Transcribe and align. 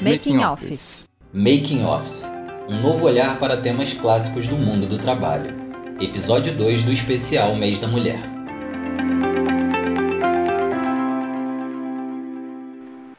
Making 0.00 0.42
Office. 0.42 1.06
Making 1.34 1.84
Office. 1.84 2.24
Um 2.66 2.80
novo 2.80 3.04
olhar 3.04 3.38
para 3.38 3.58
temas 3.58 3.92
clássicos 3.92 4.46
do 4.46 4.56
mundo 4.56 4.86
do 4.86 4.96
trabalho. 4.96 5.54
Episódio 6.00 6.54
2 6.54 6.84
do 6.84 6.92
especial 6.92 7.54
Mês 7.56 7.78
da 7.78 7.86
Mulher. 7.86 8.20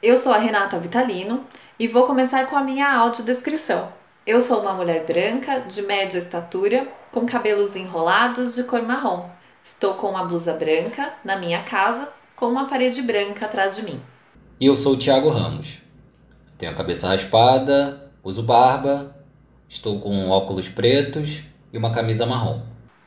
Eu 0.02 0.18
sou 0.18 0.34
a 0.34 0.40
Renata 0.40 0.80
Vitalino 0.80 1.46
e 1.80 1.88
vou 1.88 2.08
começar 2.08 2.48
com 2.48 2.56
a 2.56 2.64
minha 2.64 2.92
audiodescrição. 2.92 3.90
Eu 4.26 4.42
sou 4.42 4.62
uma 4.62 4.74
mulher 4.74 5.06
branca, 5.06 5.60
de 5.60 5.84
média 5.84 6.18
estatura, 6.18 6.88
com 7.12 7.28
cabelos 7.28 7.76
enrolados 7.76 8.56
de 8.56 8.64
cor 8.64 8.82
marrom. 8.82 9.30
Estou 9.62 9.94
com 9.94 10.10
uma 10.10 10.24
blusa 10.24 10.54
branca 10.54 11.14
na 11.24 11.36
minha 11.36 11.62
casa, 11.62 12.10
com 12.40 12.48
uma 12.48 12.70
parede 12.70 13.02
branca 13.02 13.46
atrás 13.46 13.76
de 13.76 13.84
mim. 13.84 14.02
E 14.62 14.66
eu 14.66 14.78
sou 14.78 14.94
o 14.94 14.98
Thiago 14.98 15.30
Ramos. 15.30 15.80
Tenho 16.58 16.72
a 16.72 16.76
cabeça 16.76 17.10
raspada, 17.10 18.10
uso 18.24 18.42
barba, 18.42 19.14
estou 19.68 20.00
com 20.00 20.30
óculos 20.30 20.70
pretos 20.70 21.42
e 21.74 21.78
uma 21.78 21.92
camisa 21.92 22.26
marrom. 22.26 22.62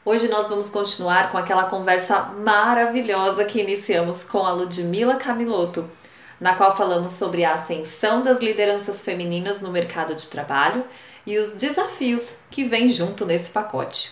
Hoje 0.05 0.29
nós 0.29 0.49
vamos 0.49 0.69
continuar 0.69 1.33
com 1.33 1.39
aquela 1.39 1.65
conversa 1.65 2.25
maravilhosa 2.25 3.47
que 3.47 3.59
iniciamos 3.59 4.23
com 4.23 4.45
a 4.45 4.53
Ludmila 4.53 5.17
Camilotto, 5.17 5.91
na 6.39 6.55
qual 6.55 6.77
falamos 6.77 7.13
sobre 7.13 7.43
a 7.43 7.55
ascensão 7.55 8.21
das 8.21 8.39
lideranças 8.39 9.01
femininas 9.01 9.61
no 9.61 9.73
mercado 9.73 10.15
de 10.15 10.29
trabalho 10.29 10.85
e 11.27 11.39
os 11.39 11.53
desafios 11.53 12.35
que 12.51 12.65
vêm 12.65 12.87
junto 12.87 13.25
nesse 13.25 13.51
pacote. 13.51 14.11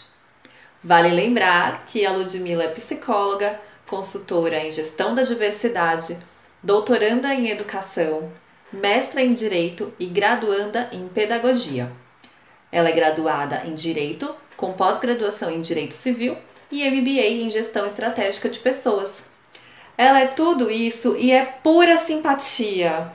Vale 0.82 1.10
lembrar 1.10 1.84
que 1.84 2.06
a 2.06 2.12
Ludmila 2.12 2.64
é 2.64 2.68
psicóloga, 2.68 3.60
consultora 3.90 4.60
em 4.60 4.70
gestão 4.70 5.16
da 5.16 5.24
diversidade, 5.24 6.16
doutoranda 6.62 7.34
em 7.34 7.50
educação, 7.50 8.30
mestra 8.72 9.20
em 9.20 9.34
direito 9.34 9.92
e 9.98 10.06
graduanda 10.06 10.88
em 10.92 11.08
pedagogia. 11.08 11.90
Ela 12.70 12.90
é 12.90 12.92
graduada 12.92 13.62
em 13.66 13.74
direito, 13.74 14.32
com 14.56 14.72
pós-graduação 14.74 15.50
em 15.50 15.60
direito 15.60 15.92
civil 15.92 16.36
e 16.70 16.88
MBA 16.88 17.26
em 17.26 17.50
gestão 17.50 17.84
estratégica 17.84 18.48
de 18.48 18.60
pessoas. 18.60 19.24
Ela 19.98 20.20
é 20.20 20.26
tudo 20.28 20.70
isso 20.70 21.16
e 21.16 21.32
é 21.32 21.44
pura 21.44 21.98
simpatia. 21.98 23.08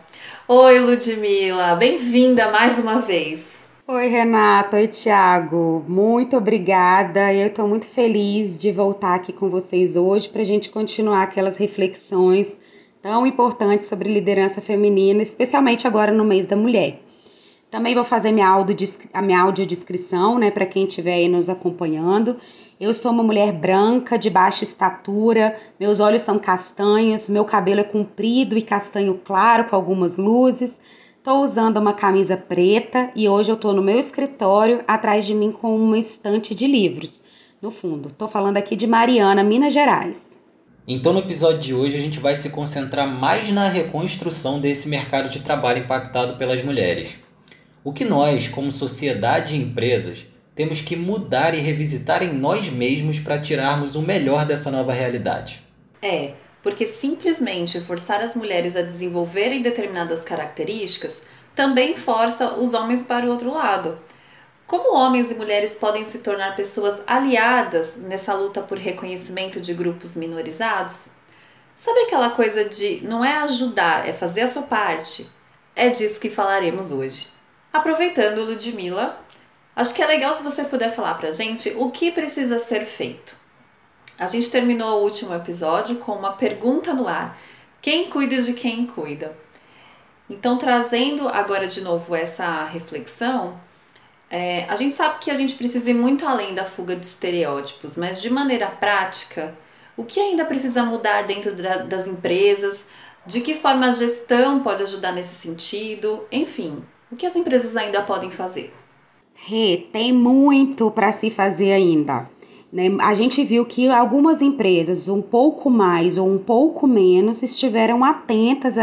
Oi, 0.46 0.80
Ludmila, 0.80 1.74
bem-vinda 1.76 2.52
mais 2.52 2.78
uma 2.78 3.00
vez. 3.00 3.65
Oi, 3.88 4.08
Renata. 4.08 4.78
Oi, 4.78 4.88
Tiago. 4.88 5.86
Muito 5.88 6.36
obrigada. 6.36 7.32
Eu 7.32 7.46
estou 7.46 7.68
muito 7.68 7.86
feliz 7.86 8.58
de 8.58 8.72
voltar 8.72 9.14
aqui 9.14 9.32
com 9.32 9.48
vocês 9.48 9.96
hoje 9.96 10.28
para 10.28 10.42
a 10.42 10.46
gente 10.46 10.72
continuar 10.72 11.22
aquelas 11.22 11.56
reflexões 11.58 12.60
tão 13.00 13.28
importantes 13.28 13.88
sobre 13.88 14.12
liderança 14.12 14.60
feminina, 14.60 15.22
especialmente 15.22 15.86
agora 15.86 16.12
no 16.12 16.26
mês 16.26 16.48
da 16.48 16.56
mulher. 16.56 17.00
Também 17.70 17.94
vou 17.94 18.04
fazer 18.04 18.32
minha 18.32 18.48
a 19.14 19.22
minha 19.22 19.42
audiodescrição, 19.42 20.40
né, 20.40 20.50
para 20.50 20.66
quem 20.66 20.88
estiver 20.88 21.14
aí 21.14 21.30
nos 21.30 21.48
acompanhando. 21.48 22.38
Eu 22.80 22.92
sou 22.92 23.12
uma 23.12 23.22
mulher 23.22 23.54
branca, 23.54 24.18
de 24.18 24.32
baixa 24.32 24.64
estatura, 24.64 25.56
meus 25.80 26.00
olhos 26.00 26.24
são 26.24 26.40
castanhos, 26.40 27.30
meu 27.30 27.46
cabelo 27.46 27.82
é 27.82 27.84
comprido 27.84 28.58
e 28.58 28.64
castanho 28.64 29.22
claro 29.24 29.66
com 29.66 29.76
algumas 29.76 30.18
luzes. 30.18 31.05
Estou 31.26 31.42
usando 31.42 31.78
uma 31.78 31.92
camisa 31.92 32.38
preta 32.38 33.10
e 33.16 33.28
hoje 33.28 33.50
eu 33.50 33.56
estou 33.56 33.74
no 33.74 33.82
meu 33.82 33.98
escritório, 33.98 34.84
atrás 34.88 35.26
de 35.26 35.34
mim 35.34 35.52
com 35.52 35.76
uma 35.76 35.98
estante 35.98 36.54
de 36.54 36.68
livros. 36.68 37.24
No 37.60 37.72
fundo, 37.72 38.10
estou 38.10 38.28
falando 38.28 38.58
aqui 38.58 38.76
de 38.76 38.86
Mariana, 38.86 39.44
Minas 39.44 39.74
Gerais. 39.74 40.30
Então, 40.88 41.12
no 41.12 41.18
episódio 41.18 41.58
de 41.58 41.74
hoje, 41.74 41.98
a 41.98 42.00
gente 42.00 42.20
vai 42.20 42.36
se 42.36 42.52
concentrar 42.52 43.08
mais 43.08 43.50
na 43.50 43.68
reconstrução 43.68 44.60
desse 44.60 44.88
mercado 44.88 45.28
de 45.28 45.40
trabalho 45.40 45.80
impactado 45.80 46.38
pelas 46.38 46.64
mulheres. 46.64 47.16
O 47.84 47.92
que 47.92 48.06
nós, 48.06 48.48
como 48.48 48.72
sociedade 48.72 49.56
e 49.56 49.64
empresas, 49.64 50.28
temos 50.54 50.80
que 50.80 50.96
mudar 50.96 51.56
e 51.56 51.60
revisitar 51.60 52.22
em 52.22 52.36
nós 52.36 52.70
mesmos 52.70 53.18
para 53.20 53.42
tirarmos 53.42 53.96
o 53.96 54.02
melhor 54.04 54.46
dessa 54.46 54.70
nova 54.70 54.94
realidade. 54.94 55.64
É, 56.04 56.34
porque 56.66 56.88
simplesmente 56.88 57.80
forçar 57.80 58.22
as 58.22 58.36
mulheres 58.36 58.76
a 58.76 58.82
desenvolverem 58.82 59.62
determinadas 59.62 60.24
características 60.24 61.22
também 61.54 61.96
força 61.96 62.56
os 62.56 62.74
homens 62.74 63.04
para 63.04 63.28
o 63.28 63.30
outro 63.30 63.54
lado. 63.54 64.00
Como 64.66 64.98
homens 64.98 65.30
e 65.30 65.36
mulheres 65.36 65.76
podem 65.76 66.08
se 66.08 66.18
tornar 66.18 66.56
pessoas 66.56 67.00
aliadas 67.06 67.96
nessa 67.96 68.34
luta 68.34 68.64
por 68.64 68.80
reconhecimento 68.80 69.62
de 69.62 69.76
grupos 69.76 70.16
minorizados? 70.16 71.10
Sabe 71.78 72.00
aquela 72.00 72.32
coisa 72.32 72.66
de 72.66 73.00
não 73.04 73.24
é 73.24 73.34
ajudar, 73.44 74.10
é 74.10 74.12
fazer 74.12 74.42
a 74.42 74.48
sua 74.48 74.64
parte? 74.64 75.30
É 75.76 75.90
disso 75.90 76.20
que 76.20 76.32
falaremos 76.32 76.90
hoje. 76.90 77.28
Aproveitando, 77.72 78.44
Ludmilla, 78.44 79.20
acho 79.76 79.94
que 79.94 80.02
é 80.02 80.08
legal 80.08 80.34
se 80.34 80.42
você 80.42 80.64
puder 80.64 80.92
falar 80.92 81.14
pra 81.14 81.30
gente 81.30 81.72
o 81.78 81.92
que 81.92 82.12
precisa 82.12 82.58
ser 82.58 82.86
feito. 82.86 83.45
A 84.18 84.28
gente 84.28 84.50
terminou 84.50 85.00
o 85.00 85.04
último 85.04 85.34
episódio 85.34 85.98
com 85.98 86.14
uma 86.14 86.32
pergunta 86.32 86.94
no 86.94 87.08
ar: 87.08 87.38
quem 87.82 88.10
cuida 88.10 88.42
de 88.42 88.54
quem 88.54 88.86
cuida? 88.86 89.36
Então, 90.30 90.58
trazendo 90.58 91.28
agora 91.28 91.68
de 91.68 91.82
novo 91.82 92.16
essa 92.16 92.64
reflexão, 92.66 93.60
é, 94.30 94.66
a 94.68 94.76
gente 94.76 94.96
sabe 94.96 95.20
que 95.20 95.30
a 95.30 95.36
gente 95.36 95.54
precisa 95.54 95.90
ir 95.90 95.94
muito 95.94 96.26
além 96.26 96.56
da 96.56 96.66
fuga 96.66 96.96
de 96.96 97.06
estereótipos, 97.06 97.96
mas 97.96 98.22
de 98.22 98.30
maneira 98.30 98.68
prática, 98.68 99.56
o 99.96 100.04
que 100.04 100.20
ainda 100.20 100.44
precisa 100.44 100.84
mudar 100.84 101.24
dentro 101.24 101.54
da, 101.54 101.78
das 101.78 102.08
empresas? 102.08 102.86
De 103.26 103.42
que 103.42 103.56
forma 103.56 103.88
a 103.88 103.92
gestão 103.92 104.62
pode 104.62 104.84
ajudar 104.84 105.12
nesse 105.12 105.36
sentido? 105.36 106.26
Enfim, 106.32 106.84
o 107.12 107.16
que 107.16 107.26
as 107.26 107.36
empresas 107.36 107.76
ainda 107.76 108.02
podem 108.02 108.30
fazer? 108.32 108.74
Rê, 109.34 109.88
tem 109.92 110.14
muito 110.14 110.90
para 110.92 111.12
se 111.12 111.30
fazer 111.30 111.72
ainda. 111.72 112.30
Né? 112.72 112.90
A 113.00 113.14
gente 113.14 113.44
viu 113.44 113.66
que 113.66 113.90
algumas 113.90 114.42
empresas, 114.42 115.08
um 115.08 115.22
pouco 115.22 115.70
mais 115.70 116.18
ou 116.18 116.28
um 116.28 116.38
pouco 116.38 116.88
menos, 116.88 117.42
estiveram 117.44 118.04
atentas 118.04 118.78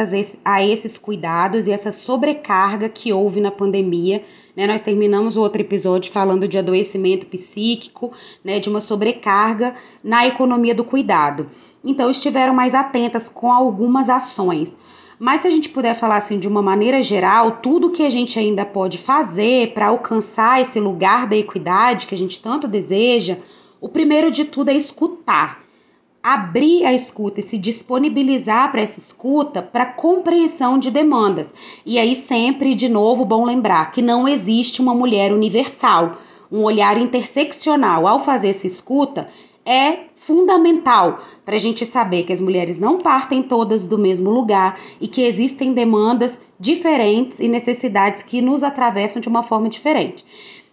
a 0.45 0.65
esses 0.65 0.97
cuidados 0.97 1.67
e 1.67 1.73
essa 1.73 1.93
sobrecarga 1.93 2.89
que 2.89 3.13
houve 3.13 3.41
na 3.41 3.51
pandemia. 3.51 4.23
Né? 4.57 4.67
Nós 4.67 4.81
terminamos 4.81 5.37
o 5.37 5.41
outro 5.41 5.61
episódio 5.61 6.13
falando 6.13 6.49
de 6.49 6.59
adoecimento 6.59 7.27
psíquico, 7.27 8.13
né? 8.45 8.61
de 8.61 8.69
uma 8.69 8.81
sobrecarga 8.81 9.75
na 10.03 10.27
economia 10.27 10.75
do 10.75 10.85
cuidado. 10.85 11.51
Então, 11.85 12.11
estiveram 12.11 12.55
mais 12.55 12.75
atentas 12.75 13.29
com 13.29 13.53
algumas 13.53 14.09
ações. 14.09 14.77
Mas 15.19 15.43
se 15.43 15.47
a 15.47 15.51
gente 15.51 15.69
puder 15.69 15.95
falar 15.95 16.17
assim 16.17 16.39
de 16.39 16.49
uma 16.49 16.61
maneira 16.61 17.01
geral, 17.01 17.59
tudo 17.63 17.91
que 17.91 18.03
a 18.03 18.11
gente 18.11 18.39
ainda 18.39 18.65
pode 18.65 18.99
fazer 18.99 19.73
para 19.73 19.87
alcançar 19.87 20.61
esse 20.61 20.81
lugar 20.81 21.29
da 21.29 21.37
equidade 21.37 22.09
que 22.09 22.15
a 22.15 22.19
gente 22.19 22.43
tanto 22.43 22.67
deseja, 22.67 23.39
o 23.83 23.89
primeiro 23.89 24.31
de 24.31 24.45
tudo 24.45 24.71
é 24.71 24.75
escutar. 24.75 25.61
Abrir 26.23 26.85
a 26.85 26.95
escuta 26.95 27.41
e 27.41 27.43
se 27.43 27.59
disponibilizar 27.59 28.71
para 28.71 28.81
essa 28.81 29.01
escuta 29.01 29.61
para 29.61 29.85
compreensão 29.85 30.79
de 30.79 30.89
demandas. 30.89 31.53
E 31.85 31.99
aí, 31.99 32.15
sempre, 32.15 32.77
de 32.77 32.89
novo, 32.89 33.25
bom 33.25 33.45
lembrar 33.45 33.91
que 33.91 34.01
não 34.01 34.29
existe 34.29 34.81
uma 34.81 34.95
mulher 34.95 35.33
universal. 35.33 36.13
Um 36.51 36.63
olhar 36.63 36.97
interseccional 36.97 38.07
ao 38.07 38.21
fazer 38.21 38.51
essa 38.51 38.69
escuta 38.69 39.27
é 39.67 40.05
fundamental 40.15 41.19
para 41.45 41.57
a 41.57 41.59
gente 41.59 41.85
saber 41.85 42.23
que 42.23 42.33
as 42.33 42.41
mulheres 42.41 42.79
não 42.79 42.99
partem 42.99 43.43
todas 43.43 43.89
do 43.89 43.99
mesmo 43.99 44.31
lugar 44.31 44.79
e 45.01 45.09
que 45.09 45.23
existem 45.23 45.73
demandas 45.73 46.43
diferentes 46.59 47.41
e 47.41 47.49
necessidades 47.49 48.23
que 48.23 48.41
nos 48.41 48.63
atravessam 48.63 49.21
de 49.21 49.29
uma 49.29 49.43
forma 49.43 49.69
diferente. 49.69 50.25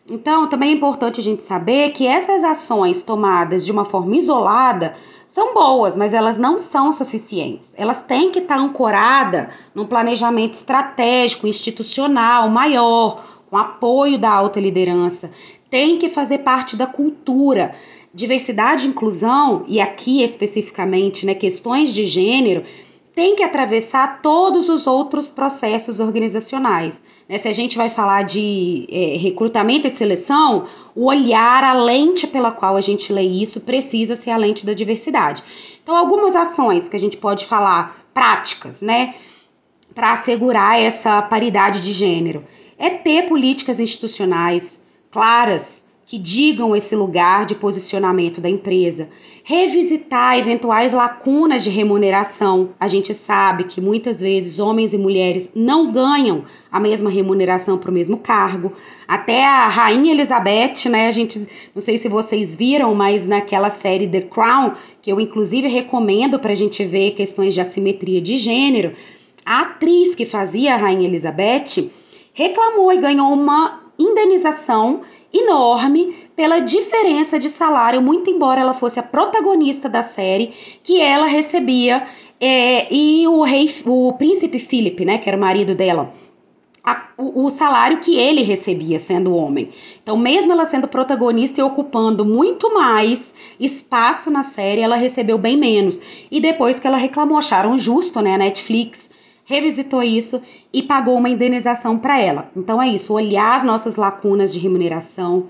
Então, 0.09 0.47
também 0.47 0.71
é 0.71 0.73
importante 0.73 1.19
a 1.19 1.23
gente 1.23 1.43
saber 1.43 1.91
que 1.91 2.07
essas 2.07 2.43
ações 2.43 3.03
tomadas 3.03 3.65
de 3.65 3.71
uma 3.71 3.85
forma 3.85 4.15
isolada 4.15 4.95
são 5.27 5.53
boas, 5.53 5.95
mas 5.95 6.13
elas 6.13 6.39
não 6.39 6.59
são 6.59 6.91
suficientes. 6.91 7.75
Elas 7.77 8.03
têm 8.03 8.31
que 8.31 8.39
estar 8.39 8.57
ancoradas 8.57 9.47
num 9.75 9.85
planejamento 9.85 10.55
estratégico, 10.55 11.45
institucional 11.45 12.49
maior, 12.49 13.23
com 13.49 13.55
apoio 13.55 14.17
da 14.17 14.31
alta 14.31 14.59
liderança. 14.59 15.31
Tem 15.69 15.99
que 15.99 16.09
fazer 16.09 16.39
parte 16.39 16.75
da 16.75 16.87
cultura. 16.87 17.75
Diversidade 18.11 18.87
e 18.87 18.89
inclusão, 18.89 19.63
e 19.67 19.79
aqui 19.79 20.23
especificamente, 20.23 21.27
né, 21.27 21.35
questões 21.35 21.93
de 21.93 22.07
gênero, 22.07 22.63
tem 23.15 23.35
que 23.35 23.43
atravessar 23.43 24.21
todos 24.21 24.69
os 24.69 24.87
outros 24.87 25.31
processos 25.31 25.99
organizacionais. 25.99 27.03
Né? 27.27 27.37
Se 27.37 27.47
a 27.47 27.53
gente 27.53 27.75
vai 27.75 27.89
falar 27.89 28.23
de 28.23 28.87
é, 28.89 29.17
recrutamento 29.17 29.87
e 29.87 29.89
seleção, 29.89 30.67
o 30.95 31.05
olhar, 31.05 31.63
a 31.63 31.73
lente 31.73 32.27
pela 32.27 32.51
qual 32.51 32.75
a 32.75 32.81
gente 32.81 33.11
lê 33.11 33.23
isso, 33.23 33.61
precisa 33.61 34.15
ser 34.15 34.31
a 34.31 34.37
lente 34.37 34.65
da 34.65 34.73
diversidade. 34.73 35.43
Então, 35.83 35.95
algumas 35.95 36.35
ações 36.35 36.87
que 36.87 36.95
a 36.95 36.99
gente 36.99 37.17
pode 37.17 37.45
falar, 37.45 38.05
práticas, 38.13 38.81
né, 38.81 39.15
para 39.93 40.13
assegurar 40.13 40.79
essa 40.79 41.21
paridade 41.21 41.81
de 41.81 41.91
gênero, 41.91 42.45
é 42.77 42.89
ter 42.89 43.27
políticas 43.27 43.79
institucionais 43.79 44.85
claras 45.11 45.88
que 46.09 46.17
digam 46.17 46.75
esse 46.75 46.95
lugar 46.95 47.45
de 47.45 47.53
posicionamento 47.53 48.41
da 48.41 48.49
empresa, 48.49 49.09
revisitar 49.43 50.39
eventuais 50.39 50.91
lacunas 50.91 51.63
de 51.63 51.69
remuneração. 51.69 52.71
A 52.79 52.87
gente 52.87 53.13
sabe 53.13 53.65
que 53.65 53.79
muitas 53.79 54.21
vezes 54.21 54.57
homens 54.57 54.91
e 54.91 54.97
mulheres 54.97 55.51
não 55.55 55.91
ganham 55.91 56.45
a 56.71 56.79
mesma 56.79 57.11
remuneração 57.11 57.77
para 57.77 57.91
o 57.91 57.93
mesmo 57.93 58.17
cargo. 58.17 58.73
Até 59.07 59.45
a 59.45 59.67
rainha 59.67 60.11
Elizabeth, 60.11 60.89
né? 60.89 61.07
A 61.09 61.11
gente 61.11 61.47
não 61.75 61.79
sei 61.79 61.95
se 61.99 62.09
vocês 62.09 62.55
viram, 62.55 62.95
mas 62.95 63.27
naquela 63.27 63.69
série 63.69 64.07
The 64.07 64.23
Crown, 64.23 64.73
que 65.03 65.11
eu 65.11 65.19
inclusive 65.19 65.67
recomendo 65.67 66.39
para 66.39 66.53
a 66.53 66.55
gente 66.55 66.83
ver 66.83 67.11
questões 67.11 67.53
de 67.53 67.61
assimetria 67.61 68.19
de 68.19 68.35
gênero, 68.39 68.95
a 69.45 69.61
atriz 69.61 70.15
que 70.15 70.25
fazia 70.25 70.73
a 70.73 70.77
rainha 70.77 71.07
Elizabeth 71.07 71.91
reclamou 72.33 72.91
e 72.91 72.97
ganhou 72.97 73.31
uma 73.31 73.88
indenização 73.99 75.01
enorme 75.33 76.15
pela 76.35 76.59
diferença 76.59 77.37
de 77.37 77.49
salário, 77.49 78.01
muito 78.01 78.29
embora 78.29 78.61
ela 78.61 78.73
fosse 78.73 78.99
a 78.99 79.03
protagonista 79.03 79.89
da 79.89 80.01
série, 80.01 80.53
que 80.81 81.01
ela 81.01 81.25
recebia 81.25 82.07
é, 82.39 82.91
e 82.93 83.27
o 83.27 83.43
rei, 83.43 83.69
o 83.85 84.13
príncipe 84.13 84.57
Philip, 84.57 85.03
né, 85.03 85.17
que 85.17 85.29
era 85.29 85.37
o 85.37 85.41
marido 85.41 85.75
dela, 85.75 86.13
a, 86.83 87.09
o, 87.17 87.45
o, 87.45 87.49
salário 87.49 87.99
que 87.99 88.17
ele 88.17 88.41
recebia 88.41 88.99
sendo 88.99 89.35
homem. 89.35 89.69
Então, 90.01 90.17
mesmo 90.17 90.53
ela 90.53 90.65
sendo 90.65 90.87
protagonista 90.87 91.59
e 91.59 91.63
ocupando 91.63 92.23
muito 92.23 92.73
mais 92.73 93.35
espaço 93.59 94.31
na 94.31 94.43
série, 94.43 94.81
ela 94.81 94.95
recebeu 94.95 95.37
bem 95.37 95.57
menos. 95.57 95.99
E 96.31 96.39
depois 96.39 96.79
que 96.79 96.87
ela 96.87 96.97
reclamou, 96.97 97.37
acharam 97.37 97.77
justo, 97.77 98.21
né, 98.21 98.35
a 98.35 98.37
Netflix 98.37 99.11
revisitou 99.49 100.03
isso 100.03 100.39
e 100.71 100.83
pagou 100.83 101.17
uma 101.17 101.27
indenização 101.27 101.97
para 101.97 102.21
ela. 102.21 102.51
Então 102.55 102.79
é 102.79 102.87
isso, 102.87 103.15
olhar 103.15 103.55
as 103.55 103.63
nossas 103.63 103.95
lacunas 103.95 104.53
de 104.53 104.59
remuneração, 104.59 105.47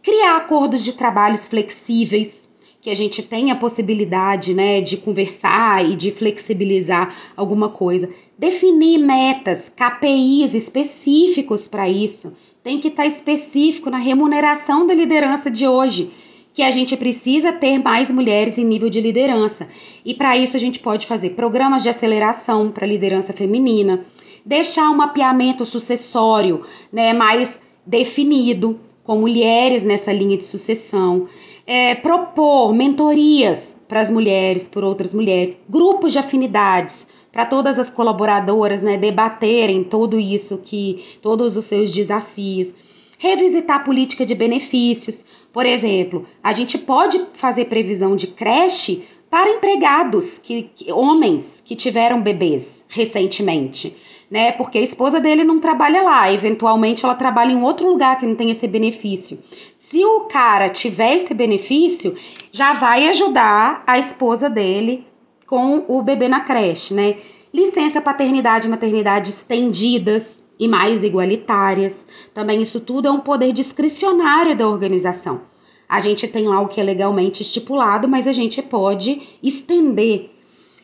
criar 0.00 0.36
acordos 0.36 0.84
de 0.84 0.92
trabalhos 0.92 1.48
flexíveis, 1.48 2.52
que 2.80 2.88
a 2.88 2.94
gente 2.94 3.20
tenha 3.20 3.54
a 3.54 3.56
possibilidade, 3.56 4.54
né, 4.54 4.80
de 4.80 4.96
conversar 4.96 5.84
e 5.84 5.96
de 5.96 6.12
flexibilizar 6.12 7.12
alguma 7.36 7.68
coisa, 7.68 8.08
definir 8.38 8.98
metas, 8.98 9.68
KPIs 9.68 10.54
específicos 10.54 11.66
para 11.66 11.88
isso. 11.88 12.36
Tem 12.62 12.78
que 12.78 12.88
estar 12.88 13.02
tá 13.02 13.08
específico 13.08 13.90
na 13.90 13.98
remuneração 13.98 14.86
da 14.86 14.94
liderança 14.94 15.50
de 15.50 15.66
hoje 15.66 16.12
que 16.52 16.62
a 16.62 16.70
gente 16.70 16.96
precisa 16.96 17.52
ter 17.52 17.78
mais 17.78 18.10
mulheres 18.10 18.58
em 18.58 18.64
nível 18.64 18.90
de 18.90 19.00
liderança. 19.00 19.68
E 20.04 20.14
para 20.14 20.36
isso 20.36 20.56
a 20.56 20.60
gente 20.60 20.78
pode 20.80 21.06
fazer 21.06 21.30
programas 21.30 21.82
de 21.82 21.88
aceleração 21.88 22.70
para 22.70 22.86
liderança 22.86 23.32
feminina, 23.32 24.04
deixar 24.44 24.90
um 24.90 24.96
mapeamento 24.96 25.64
sucessório, 25.64 26.62
né, 26.92 27.12
mais 27.12 27.62
definido 27.86 28.78
com 29.02 29.16
mulheres 29.16 29.82
nessa 29.82 30.12
linha 30.12 30.36
de 30.36 30.44
sucessão, 30.44 31.26
é, 31.66 31.94
propor 31.94 32.74
mentorias 32.74 33.80
para 33.88 34.00
as 34.00 34.10
mulheres, 34.10 34.68
por 34.68 34.84
outras 34.84 35.14
mulheres, 35.14 35.64
grupos 35.68 36.12
de 36.12 36.18
afinidades 36.18 37.14
para 37.32 37.46
todas 37.46 37.78
as 37.78 37.90
colaboradoras, 37.90 38.82
né, 38.82 38.98
debaterem 38.98 39.82
tudo 39.82 40.20
isso 40.20 40.62
que 40.62 41.02
todos 41.22 41.56
os 41.56 41.64
seus 41.64 41.90
desafios 41.90 42.91
revisitar 43.22 43.76
a 43.76 43.84
política 43.84 44.26
de 44.26 44.34
benefícios. 44.34 45.46
Por 45.52 45.64
exemplo, 45.64 46.26
a 46.42 46.52
gente 46.52 46.76
pode 46.76 47.24
fazer 47.34 47.66
previsão 47.66 48.16
de 48.16 48.26
creche 48.26 49.04
para 49.30 49.48
empregados, 49.48 50.38
que, 50.38 50.64
que, 50.74 50.90
homens 50.92 51.62
que 51.64 51.76
tiveram 51.76 52.20
bebês 52.20 52.84
recentemente, 52.88 53.96
né? 54.28 54.50
Porque 54.50 54.76
a 54.76 54.82
esposa 54.82 55.20
dele 55.20 55.44
não 55.44 55.60
trabalha 55.60 56.02
lá, 56.02 56.32
eventualmente 56.32 57.04
ela 57.04 57.14
trabalha 57.14 57.52
em 57.52 57.62
outro 57.62 57.88
lugar 57.88 58.18
que 58.18 58.26
não 58.26 58.34
tem 58.34 58.50
esse 58.50 58.66
benefício. 58.66 59.38
Se 59.78 60.04
o 60.04 60.22
cara 60.22 60.68
tiver 60.68 61.14
esse 61.14 61.32
benefício, 61.32 62.16
já 62.50 62.72
vai 62.72 63.08
ajudar 63.08 63.84
a 63.86 64.00
esposa 64.00 64.50
dele 64.50 65.06
com 65.46 65.84
o 65.86 66.02
bebê 66.02 66.28
na 66.28 66.40
creche, 66.40 66.92
né? 66.92 67.18
Licença 67.52 68.00
paternidade 68.00 68.66
e 68.66 68.70
maternidade 68.70 69.28
estendidas 69.28 70.44
e 70.58 70.66
mais 70.66 71.04
igualitárias. 71.04 72.06
Também 72.32 72.62
isso 72.62 72.80
tudo 72.80 73.08
é 73.08 73.10
um 73.10 73.20
poder 73.20 73.52
discricionário 73.52 74.56
da 74.56 74.66
organização. 74.66 75.42
A 75.86 76.00
gente 76.00 76.26
tem 76.26 76.48
lá 76.48 76.60
o 76.60 76.68
que 76.68 76.80
é 76.80 76.84
legalmente 76.84 77.42
estipulado, 77.42 78.08
mas 78.08 78.26
a 78.26 78.32
gente 78.32 78.62
pode 78.62 79.20
estender. 79.42 80.30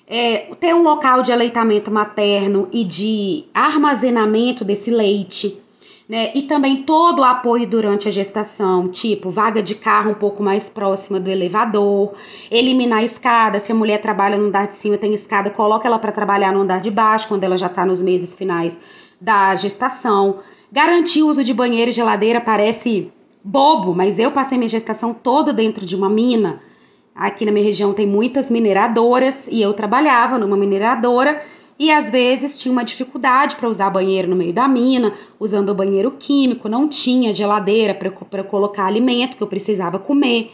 É, 0.06 0.54
ter 0.58 0.74
um 0.74 0.82
local 0.82 1.22
de 1.22 1.32
aleitamento 1.32 1.90
materno 1.90 2.68
e 2.72 2.84
de 2.84 3.44
armazenamento 3.54 4.64
desse 4.64 4.90
leite 4.90 5.58
né? 6.08 6.32
E 6.34 6.42
também 6.42 6.82
todo 6.84 7.18
o 7.18 7.24
apoio 7.24 7.68
durante 7.68 8.08
a 8.08 8.10
gestação, 8.10 8.88
tipo 8.88 9.28
vaga 9.30 9.62
de 9.62 9.74
carro 9.74 10.12
um 10.12 10.14
pouco 10.14 10.42
mais 10.42 10.70
próxima 10.70 11.20
do 11.20 11.28
elevador, 11.28 12.14
eliminar 12.50 13.00
a 13.00 13.04
escada, 13.04 13.58
se 13.58 13.70
a 13.70 13.74
mulher 13.74 14.00
trabalha 14.00 14.38
no 14.38 14.46
andar 14.46 14.66
de 14.66 14.76
cima 14.76 14.96
tem 14.96 15.12
escada, 15.12 15.50
coloca 15.50 15.86
ela 15.86 15.98
para 15.98 16.10
trabalhar 16.10 16.52
no 16.52 16.62
andar 16.62 16.80
de 16.80 16.90
baixo 16.90 17.28
quando 17.28 17.44
ela 17.44 17.58
já 17.58 17.66
está 17.66 17.84
nos 17.84 18.00
meses 18.00 18.34
finais 18.36 18.80
da 19.20 19.54
gestação. 19.54 20.38
Garantir 20.72 21.22
o 21.22 21.28
uso 21.28 21.44
de 21.44 21.52
banheiro 21.52 21.90
e 21.90 21.94
geladeira 21.94 22.40
parece 22.40 23.12
bobo, 23.44 23.94
mas 23.94 24.18
eu 24.18 24.30
passei 24.30 24.56
minha 24.56 24.68
gestação 24.68 25.12
toda 25.12 25.52
dentro 25.52 25.84
de 25.84 25.94
uma 25.94 26.08
mina. 26.08 26.62
Aqui 27.14 27.44
na 27.44 27.52
minha 27.52 27.64
região 27.64 27.92
tem 27.92 28.06
muitas 28.06 28.50
mineradoras 28.50 29.48
e 29.48 29.60
eu 29.60 29.74
trabalhava 29.74 30.38
numa 30.38 30.56
mineradora 30.56 31.42
e 31.78 31.90
às 31.90 32.10
vezes 32.10 32.60
tinha 32.60 32.72
uma 32.72 32.84
dificuldade 32.84 33.56
para 33.56 33.68
usar 33.68 33.90
banheiro 33.90 34.28
no 34.28 34.34
meio 34.34 34.52
da 34.52 34.66
mina, 34.66 35.12
usando 35.38 35.74
banheiro 35.74 36.10
químico, 36.18 36.68
não 36.68 36.88
tinha 36.88 37.34
geladeira 37.34 37.94
para 37.94 38.42
colocar 38.42 38.86
alimento 38.86 39.36
que 39.36 39.42
eu 39.42 39.46
precisava 39.46 39.98
comer. 39.98 40.50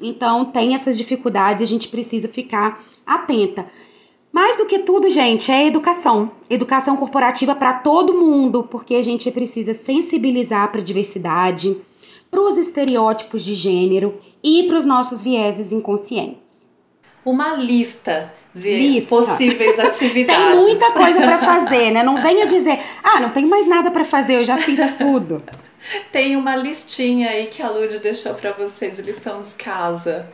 Então 0.00 0.44
tem 0.44 0.74
essas 0.74 0.96
dificuldades 0.96 1.62
a 1.62 1.66
gente 1.66 1.88
precisa 1.88 2.28
ficar 2.28 2.82
atenta. 3.04 3.66
Mais 4.32 4.56
do 4.56 4.66
que 4.66 4.80
tudo, 4.80 5.08
gente, 5.08 5.50
é 5.50 5.66
educação. 5.66 6.30
Educação 6.50 6.96
corporativa 6.96 7.54
para 7.54 7.74
todo 7.74 8.14
mundo, 8.14 8.64
porque 8.64 8.96
a 8.96 9.02
gente 9.02 9.30
precisa 9.30 9.72
sensibilizar 9.72 10.70
para 10.70 10.80
a 10.80 10.84
diversidade, 10.84 11.76
para 12.30 12.40
os 12.40 12.56
estereótipos 12.56 13.44
de 13.44 13.54
gênero 13.54 14.18
e 14.42 14.64
para 14.64 14.76
os 14.76 14.84
nossos 14.84 15.22
vieses 15.22 15.72
inconscientes 15.72 16.74
uma 17.24 17.56
lista 17.56 18.32
de 18.54 18.74
lista. 18.74 19.16
possíveis 19.16 19.78
atividades. 19.80 20.44
Tem 20.44 20.56
muita 20.56 20.92
coisa 20.92 21.18
para 21.18 21.38
fazer, 21.40 21.90
né? 21.90 22.02
Não 22.02 22.22
venha 22.22 22.46
dizer, 22.46 22.78
ah, 23.02 23.20
não 23.20 23.30
tenho 23.30 23.48
mais 23.48 23.66
nada 23.66 23.90
para 23.90 24.04
fazer, 24.04 24.36
eu 24.36 24.44
já 24.44 24.56
fiz 24.56 24.92
tudo. 24.96 25.42
Tem 26.10 26.36
uma 26.36 26.56
listinha 26.56 27.28
aí 27.30 27.46
que 27.46 27.60
a 27.60 27.68
Lud 27.68 27.98
deixou 27.98 28.34
para 28.34 28.52
vocês 28.52 28.96
de 28.96 29.02
lição 29.02 29.40
de 29.40 29.54
casa. 29.54 30.26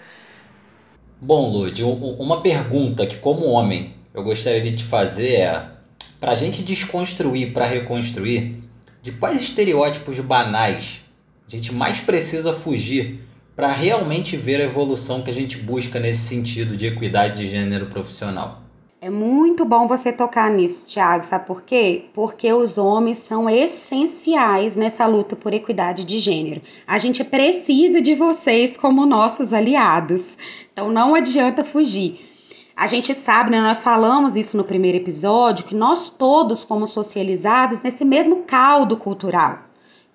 Bom, 1.20 1.50
Lud, 1.50 1.82
uma 1.82 2.40
pergunta 2.40 3.06
que 3.06 3.16
como 3.16 3.46
homem 3.46 3.94
eu 4.14 4.22
gostaria 4.22 4.60
de 4.60 4.76
te 4.76 4.84
fazer 4.84 5.34
é, 5.34 5.64
para 6.20 6.32
a 6.32 6.34
gente 6.34 6.62
desconstruir 6.62 7.52
para 7.52 7.66
reconstruir, 7.66 8.62
de 9.02 9.12
quais 9.12 9.40
estereótipos 9.40 10.18
banais 10.20 11.00
a 11.46 11.50
gente 11.50 11.74
mais 11.74 11.98
precisa 11.98 12.52
fugir 12.52 13.20
para 13.60 13.68
realmente 13.68 14.38
ver 14.38 14.58
a 14.58 14.64
evolução 14.64 15.20
que 15.20 15.30
a 15.30 15.34
gente 15.34 15.58
busca 15.58 16.00
nesse 16.00 16.20
sentido 16.20 16.74
de 16.74 16.86
equidade 16.86 17.42
de 17.42 17.46
gênero 17.46 17.84
profissional. 17.90 18.62
É 19.02 19.10
muito 19.10 19.66
bom 19.66 19.86
você 19.86 20.10
tocar 20.10 20.50
nisso, 20.50 20.88
Thiago, 20.88 21.26
sabe 21.26 21.46
por 21.46 21.60
quê? 21.60 22.06
Porque 22.14 22.50
os 22.54 22.78
homens 22.78 23.18
são 23.18 23.50
essenciais 23.50 24.76
nessa 24.76 25.04
luta 25.04 25.36
por 25.36 25.52
equidade 25.52 26.06
de 26.06 26.18
gênero. 26.18 26.62
A 26.86 26.96
gente 26.96 27.22
precisa 27.22 28.00
de 28.00 28.14
vocês 28.14 28.78
como 28.78 29.04
nossos 29.04 29.52
aliados. 29.52 30.38
Então 30.72 30.90
não 30.90 31.14
adianta 31.14 31.62
fugir. 31.62 32.18
A 32.74 32.86
gente 32.86 33.12
sabe, 33.12 33.50
né, 33.50 33.60
nós 33.60 33.82
falamos 33.82 34.36
isso 34.36 34.56
no 34.56 34.64
primeiro 34.64 34.96
episódio, 34.96 35.66
que 35.66 35.74
nós 35.74 36.08
todos 36.08 36.64
fomos 36.64 36.92
socializados 36.92 37.82
nesse 37.82 38.06
mesmo 38.06 38.44
caldo 38.46 38.96
cultural 38.96 39.68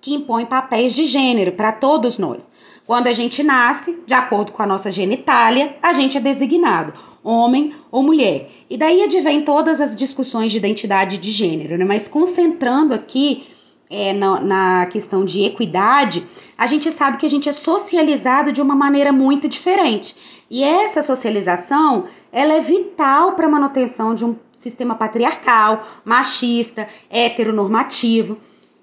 que 0.06 0.14
impõe 0.14 0.46
papéis 0.46 0.94
de 0.94 1.04
gênero 1.04 1.52
para 1.52 1.72
todos 1.72 2.16
nós. 2.16 2.52
Quando 2.86 3.08
a 3.08 3.12
gente 3.12 3.42
nasce, 3.42 4.02
de 4.06 4.14
acordo 4.14 4.52
com 4.52 4.62
a 4.62 4.66
nossa 4.66 4.90
genitália, 4.90 5.76
a 5.82 5.92
gente 5.92 6.16
é 6.16 6.20
designado 6.20 6.92
homem 7.26 7.74
ou 7.90 8.04
mulher. 8.04 8.48
E 8.70 8.78
daí 8.78 9.02
advém 9.02 9.42
todas 9.42 9.80
as 9.80 9.96
discussões 9.96 10.52
de 10.52 10.58
identidade 10.58 11.18
de 11.18 11.32
gênero, 11.32 11.76
né? 11.76 11.84
Mas 11.84 12.06
concentrando 12.06 12.94
aqui 12.94 13.48
é, 13.90 14.12
na, 14.12 14.40
na 14.40 14.86
questão 14.86 15.24
de 15.24 15.42
equidade, 15.42 16.24
a 16.56 16.68
gente 16.68 16.90
sabe 16.92 17.18
que 17.18 17.26
a 17.26 17.28
gente 17.28 17.48
é 17.48 17.52
socializado 17.52 18.52
de 18.52 18.62
uma 18.62 18.76
maneira 18.76 19.12
muito 19.12 19.48
diferente. 19.48 20.16
E 20.48 20.62
essa 20.62 21.02
socialização, 21.02 22.04
ela 22.30 22.54
é 22.54 22.60
vital 22.60 23.32
para 23.32 23.46
a 23.46 23.50
manutenção 23.50 24.14
de 24.14 24.24
um 24.24 24.36
sistema 24.52 24.94
patriarcal, 24.94 25.84
machista, 26.04 26.86
heteronormativo. 27.10 28.38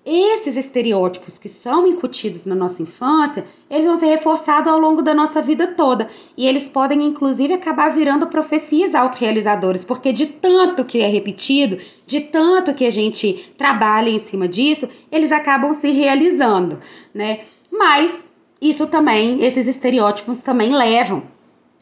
Esses 0.06 0.58
estereótipos 0.58 1.38
que 1.38 1.48
são 1.48 1.88
incutidos 1.88 2.44
na 2.44 2.54
nossa 2.54 2.84
infância, 2.84 3.46
eles 3.70 3.86
vão 3.86 3.96
ser 3.96 4.08
reforçados 4.08 4.72
ao 4.72 4.78
longo 4.78 5.02
da 5.02 5.14
nossa 5.14 5.42
vida 5.42 5.68
toda. 5.68 6.10
E 6.38 6.46
eles 6.46 6.68
podem, 6.68 7.06
inclusive, 7.06 7.54
acabar 7.54 7.90
virando 7.90 8.28
profecias 8.28 8.94
autorrealizadoras, 8.94 9.86
porque 9.86 10.12
de 10.12 10.26
tanto 10.26 10.84
que 10.84 11.00
é 11.00 11.08
repetido, 11.08 11.78
de 12.06 12.20
tanto 12.20 12.74
que 12.74 12.86
a 12.86 12.92
gente 12.92 13.54
trabalha 13.58 14.10
em 14.10 14.20
cima 14.20 14.46
disso, 14.46 14.90
eles 15.10 15.32
acabam 15.32 15.74
se 15.74 15.90
realizando, 15.92 16.82
né? 17.14 17.42
Mas 17.72 18.36
isso 18.62 18.88
também, 18.88 19.42
esses 19.42 19.68
estereótipos 19.68 20.42
também 20.42 20.76
levam 20.76 21.33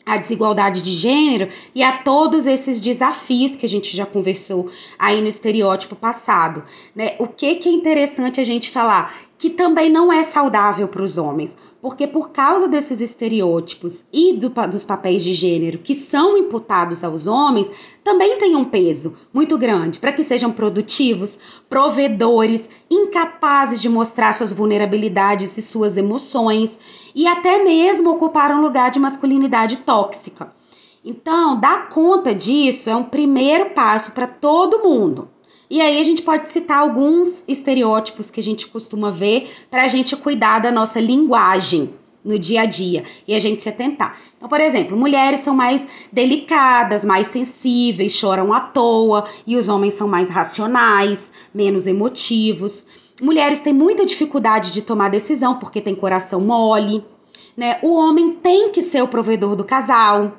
à 0.06 0.18
desigualdade 0.18 0.82
de 0.82 0.92
gênero 0.92 1.50
e 1.74 1.84
a 1.84 1.98
todos 1.98 2.46
esses 2.46 2.82
desafios 2.82 3.56
que 3.56 3.66
a 3.66 3.70
gente 3.70 3.96
já 3.96 4.06
conversou 4.06 4.70
aí 4.98 5.22
no 5.22 5.28
estereótipo 5.28 5.96
passado, 5.96 6.64
né? 6.96 7.16
O 7.20 7.28
que 7.28 7.56
que 7.56 7.70
é 7.70 7.72
interessante 7.72 8.40
a 8.40 8.44
gente 8.44 8.70
falar 8.70 9.31
que 9.42 9.50
também 9.50 9.90
não 9.90 10.14
é 10.14 10.22
saudável 10.22 10.88
para 10.88 11.02
os 11.02 11.18
homens, 11.18 11.58
porque 11.82 12.06
por 12.06 12.30
causa 12.30 12.68
desses 12.68 13.02
estereótipos 13.02 14.06
e 14.14 14.34
do, 14.34 14.50
dos 14.50 14.86
papéis 14.86 15.24
de 15.24 15.34
gênero 15.34 15.80
que 15.80 15.96
são 15.96 16.38
imputados 16.38 17.04
aos 17.04 17.26
homens, 17.26 17.72
também 18.04 18.38
tem 18.38 18.56
um 18.56 18.64
peso 18.64 19.18
muito 19.34 19.58
grande 19.58 19.98
para 19.98 20.12
que 20.12 20.24
sejam 20.24 20.52
produtivos, 20.52 21.40
provedores, 21.68 22.70
incapazes 22.88 23.82
de 23.82 23.90
mostrar 23.90 24.32
suas 24.32 24.54
vulnerabilidades 24.54 25.58
e 25.58 25.62
suas 25.64 25.98
emoções 25.98 27.12
e 27.16 27.26
até 27.26 27.64
mesmo 27.64 28.12
ocupar 28.12 28.52
um 28.52 28.62
lugar 28.62 28.92
de 28.92 29.00
masculinidade 29.00 29.78
tóxica. 29.78 30.54
Então, 31.04 31.60
dar 31.60 31.90
conta 31.90 32.36
disso 32.36 32.92
é 32.92 32.96
um 32.96 33.06
primeiro 33.06 33.72
passo 33.72 34.12
para 34.12 34.28
todo 34.28 34.84
mundo. 34.84 35.30
E 35.72 35.80
aí 35.80 36.02
a 36.02 36.04
gente 36.04 36.22
pode 36.22 36.50
citar 36.50 36.80
alguns 36.80 37.48
estereótipos 37.48 38.30
que 38.30 38.42
a 38.42 38.44
gente 38.44 38.68
costuma 38.68 39.10
ver 39.10 39.50
para 39.70 39.84
a 39.84 39.88
gente 39.88 40.18
cuidar 40.18 40.60
da 40.60 40.70
nossa 40.70 41.00
linguagem 41.00 41.94
no 42.26 42.38
dia 42.38 42.64
a 42.64 42.66
dia 42.66 43.06
e 43.26 43.34
a 43.34 43.40
gente 43.40 43.62
se 43.62 43.70
atentar. 43.70 44.20
Então, 44.36 44.50
por 44.50 44.60
exemplo, 44.60 44.98
mulheres 44.98 45.40
são 45.40 45.56
mais 45.56 45.88
delicadas, 46.12 47.06
mais 47.06 47.28
sensíveis, 47.28 48.12
choram 48.12 48.52
à 48.52 48.60
toa, 48.60 49.24
e 49.48 49.56
os 49.56 49.70
homens 49.70 49.94
são 49.94 50.10
mais 50.10 50.30
racionais, 50.30 51.32
menos 51.54 51.88
emotivos. 51.88 53.14
Mulheres 53.22 53.62
têm 53.62 53.72
muita 53.72 54.06
dificuldade 54.06 54.72
de 54.72 54.82
tomar 54.82 55.10
decisão 55.10 55.58
porque 55.58 55.80
tem 55.80 55.96
coração 55.96 56.42
mole, 56.42 57.02
né? 57.56 57.80
O 57.82 57.94
homem 57.94 58.34
tem 58.34 58.74
que 58.74 58.82
ser 58.82 59.04
o 59.04 59.08
provedor 59.08 59.56
do 59.56 59.64
casal. 59.64 60.34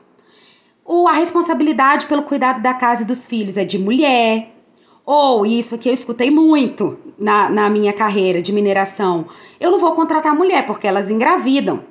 Ou 0.84 1.08
a 1.08 1.12
responsabilidade 1.12 2.04
pelo 2.04 2.22
cuidado 2.22 2.60
da 2.60 2.74
casa 2.74 3.04
e 3.04 3.06
dos 3.06 3.26
filhos 3.26 3.56
é 3.56 3.64
de 3.64 3.78
mulher. 3.78 4.51
Ou, 5.04 5.44
isso 5.44 5.74
aqui 5.74 5.88
eu 5.88 5.94
escutei 5.94 6.30
muito 6.30 6.98
na, 7.18 7.48
na 7.48 7.68
minha 7.68 7.92
carreira 7.92 8.40
de 8.40 8.52
mineração, 8.52 9.26
eu 9.60 9.70
não 9.70 9.78
vou 9.78 9.92
contratar 9.92 10.34
mulher 10.34 10.64
porque 10.64 10.86
elas 10.86 11.10
engravidam. 11.10 11.84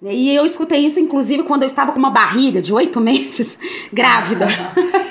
E 0.00 0.32
eu 0.32 0.46
escutei 0.46 0.78
isso, 0.78 1.00
inclusive, 1.00 1.42
quando 1.42 1.64
eu 1.64 1.66
estava 1.66 1.90
com 1.90 1.98
uma 1.98 2.10
barriga 2.10 2.62
de 2.62 2.72
oito 2.72 3.00
meses, 3.02 3.58
grávida. 3.92 4.46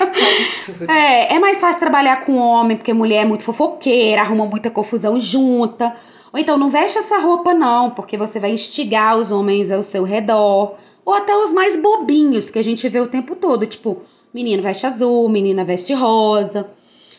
é, 0.88 1.34
é 1.34 1.38
mais 1.38 1.60
fácil 1.60 1.78
trabalhar 1.78 2.24
com 2.24 2.36
homem, 2.36 2.76
porque 2.76 2.94
mulher 2.94 3.22
é 3.22 3.24
muito 3.26 3.44
fofoqueira, 3.44 4.22
arruma 4.22 4.46
muita 4.46 4.70
confusão 4.70 5.20
junta. 5.20 5.94
Ou 6.32 6.40
então, 6.40 6.56
não 6.56 6.70
veste 6.70 6.98
essa 6.98 7.18
roupa, 7.18 7.52
não, 7.52 7.90
porque 7.90 8.16
você 8.16 8.40
vai 8.40 8.50
instigar 8.50 9.18
os 9.18 9.30
homens 9.30 9.70
ao 9.70 9.82
seu 9.82 10.04
redor. 10.04 10.74
Ou 11.04 11.12
até 11.12 11.36
os 11.36 11.52
mais 11.52 11.76
bobinhos 11.76 12.50
que 12.50 12.58
a 12.58 12.64
gente 12.64 12.88
vê 12.88 13.00
o 13.00 13.06
tempo 13.06 13.36
todo, 13.36 13.66
tipo, 13.66 14.02
menino 14.32 14.62
veste 14.62 14.86
azul, 14.86 15.28
menina 15.28 15.64
veste 15.64 15.92
rosa 15.92 16.66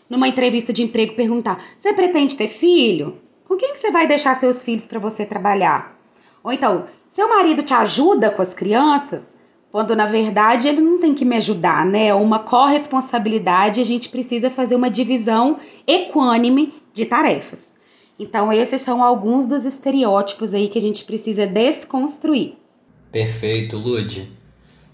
numa 0.09 0.27
entrevista 0.27 0.73
de 0.73 0.83
emprego 0.83 1.15
perguntar: 1.15 1.63
"Você 1.77 1.93
pretende 1.93 2.35
ter 2.35 2.47
filho? 2.47 3.17
Com 3.47 3.55
quem 3.57 3.73
que 3.73 3.79
você 3.79 3.91
vai 3.91 4.07
deixar 4.07 4.35
seus 4.35 4.63
filhos 4.63 4.85
para 4.85 4.99
você 4.99 5.25
trabalhar?" 5.25 5.97
Ou 6.43 6.51
então: 6.51 6.85
"Seu 7.07 7.29
marido 7.29 7.63
te 7.63 7.73
ajuda 7.73 8.31
com 8.31 8.41
as 8.41 8.53
crianças?" 8.53 9.37
Quando 9.71 9.95
na 9.95 10.07
verdade 10.07 10.67
ele 10.67 10.81
não 10.81 10.97
tem 10.97 11.13
que 11.13 11.23
me 11.23 11.35
ajudar, 11.35 11.85
né? 11.85 12.07
É 12.07 12.13
uma 12.13 12.39
corresponsabilidade, 12.39 13.79
a 13.79 13.85
gente 13.85 14.09
precisa 14.09 14.49
fazer 14.49 14.75
uma 14.75 14.89
divisão 14.89 15.59
equânime 15.85 16.73
de 16.91 17.05
tarefas. 17.05 17.77
Então, 18.17 18.51
esses 18.51 18.81
são 18.81 19.03
alguns 19.03 19.45
dos 19.45 19.63
estereótipos 19.63 20.53
aí 20.53 20.67
que 20.67 20.77
a 20.77 20.81
gente 20.81 21.05
precisa 21.05 21.45
desconstruir. 21.47 22.55
Perfeito, 23.11 23.77
Lude. 23.77 24.38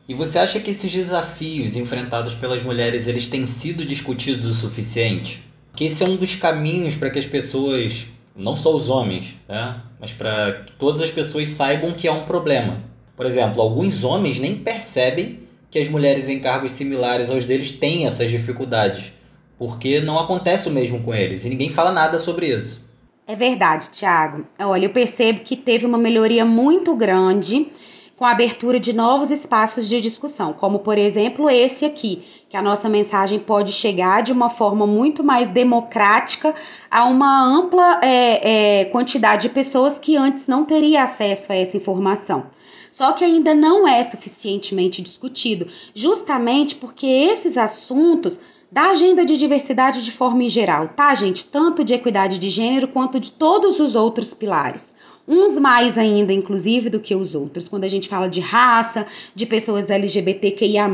E 0.08 0.14
você 0.14 0.38
acha 0.38 0.60
que 0.60 0.70
esses 0.70 0.92
desafios 0.92 1.76
enfrentados 1.76 2.36
pelas 2.36 2.62
mulheres 2.62 3.08
eles 3.08 3.28
têm 3.28 3.48
sido 3.48 3.84
discutidos 3.84 4.46
o 4.46 4.54
suficiente? 4.54 5.44
Que 5.74 5.86
esse 5.86 6.04
é 6.04 6.06
um 6.06 6.16
dos 6.16 6.36
caminhos 6.36 6.96
para 6.96 7.10
que 7.10 7.18
as 7.18 7.26
pessoas, 7.26 8.06
não 8.36 8.56
só 8.56 8.76
os 8.76 8.88
homens, 8.88 9.34
né, 9.50 9.82
mas 10.00 10.14
para 10.14 10.64
que 10.64 10.74
todas 10.74 11.02
as 11.02 11.10
pessoas 11.10 11.50
saibam 11.50 11.92
que 11.92 12.08
é 12.08 12.12
um 12.12 12.24
problema. 12.24 12.84
Por 13.18 13.26
exemplo, 13.26 13.60
alguns 13.60 14.04
homens 14.04 14.38
nem 14.38 14.58
percebem 14.58 15.40
que 15.72 15.80
as 15.80 15.90
mulheres 15.90 16.30
em 16.30 16.40
cargos 16.40 16.74
similares 16.74 17.32
aos 17.32 17.44
deles 17.44 17.72
têm 17.72 18.06
essas 18.06 18.30
dificuldades, 18.30 19.12
porque 19.58 20.02
não 20.02 20.20
acontece 20.20 20.70
o 20.70 20.72
mesmo 20.72 21.02
com 21.02 21.16
eles 21.16 21.46
e 21.46 21.50
ninguém 21.50 21.70
fala 21.70 21.92
nada 21.92 22.20
sobre 22.20 22.56
isso. 22.56 22.86
É 23.28 23.36
verdade, 23.36 23.90
Thiago. 23.90 24.46
Olha, 24.60 24.86
eu 24.86 24.92
percebo 24.92 25.40
que 25.40 25.56
teve 25.56 25.84
uma 25.84 25.98
melhoria 25.98 26.46
muito 26.46 26.96
grande 26.96 27.70
com 28.16 28.24
a 28.24 28.32
abertura 28.32 28.80
de 28.80 28.94
novos 28.94 29.30
espaços 29.30 29.90
de 29.90 30.00
discussão, 30.00 30.54
como 30.54 30.80
por 30.80 30.98
exemplo 30.98 31.50
esse 31.50 31.86
aqui, 31.86 32.24
que 32.48 32.56
a 32.56 32.62
nossa 32.62 32.88
mensagem 32.88 33.40
pode 33.40 33.74
chegar 33.74 34.24
de 34.24 34.32
uma 34.32 34.50
forma 34.50 34.88
muito 34.88 35.24
mais 35.24 35.50
democrática 35.50 36.56
a 36.90 37.06
uma 37.06 37.44
ampla 37.44 38.00
é, 38.02 38.82
é, 38.82 38.86
quantidade 38.86 39.44
de 39.44 39.50
pessoas 39.50 40.00
que 40.00 40.16
antes 40.16 40.48
não 40.48 40.64
teria 40.64 41.04
acesso 41.04 41.52
a 41.52 41.56
essa 41.56 41.76
informação. 41.76 42.46
Só 42.90 43.12
que 43.12 43.26
ainda 43.26 43.54
não 43.54 43.86
é 43.86 44.02
suficientemente 44.02 45.02
discutido, 45.02 45.68
justamente 45.94 46.76
porque 46.76 47.06
esses 47.06 47.58
assuntos 47.58 48.56
da 48.72 48.92
agenda 48.92 49.26
de 49.26 49.38
diversidade 49.38 50.04
de 50.04 50.12
forma 50.12 50.44
em 50.44 50.50
geral, 50.50 50.90
tá, 50.96 51.14
gente? 51.14 51.46
Tanto 51.46 51.84
de 51.84 51.94
equidade 51.94 52.40
de 52.40 52.50
gênero 52.50 52.88
quanto 52.88 53.20
de 53.20 53.32
todos 53.32 53.80
os 53.82 53.96
outros 53.96 54.34
pilares 54.34 54.96
uns 55.28 55.58
mais 55.58 55.98
ainda, 55.98 56.32
inclusive, 56.32 56.90
do 56.90 57.00
que 57.00 57.16
os 57.16 57.34
outros, 57.34 57.68
quando 57.68 57.84
a 57.84 57.90
gente 57.90 58.08
fala 58.08 58.30
de 58.30 58.40
raça, 58.40 59.06
de 59.34 59.46
pessoas 59.46 59.90
LGBTQIA. 59.90 60.86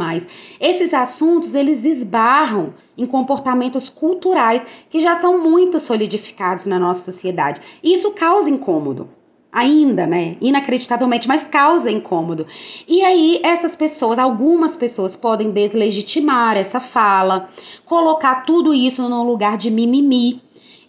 Esses 0.59 0.93
assuntos 0.93 1.53
eles 1.53 1.83
esbarram 1.85 2.73
em 2.97 3.05
comportamentos 3.05 3.89
culturais 3.89 4.65
que 4.89 5.01
já 5.01 5.15
são 5.15 5.37
muito 5.37 5.79
solidificados 5.79 6.65
na 6.65 6.79
nossa 6.79 7.11
sociedade. 7.11 7.61
E 7.83 7.93
isso 7.93 8.11
causa 8.11 8.49
incômodo. 8.49 9.09
Ainda, 9.51 10.07
né? 10.07 10.37
Inacreditavelmente, 10.39 11.27
mas 11.27 11.43
causa 11.43 11.91
incômodo. 11.91 12.47
E 12.87 13.01
aí, 13.01 13.41
essas 13.43 13.75
pessoas, 13.75 14.17
algumas 14.17 14.77
pessoas 14.77 15.17
podem 15.17 15.51
deslegitimar 15.51 16.55
essa 16.55 16.79
fala, 16.79 17.49
colocar 17.83 18.45
tudo 18.45 18.73
isso 18.73 19.09
num 19.09 19.23
lugar 19.23 19.57
de 19.57 19.69
mimimi 19.69 20.41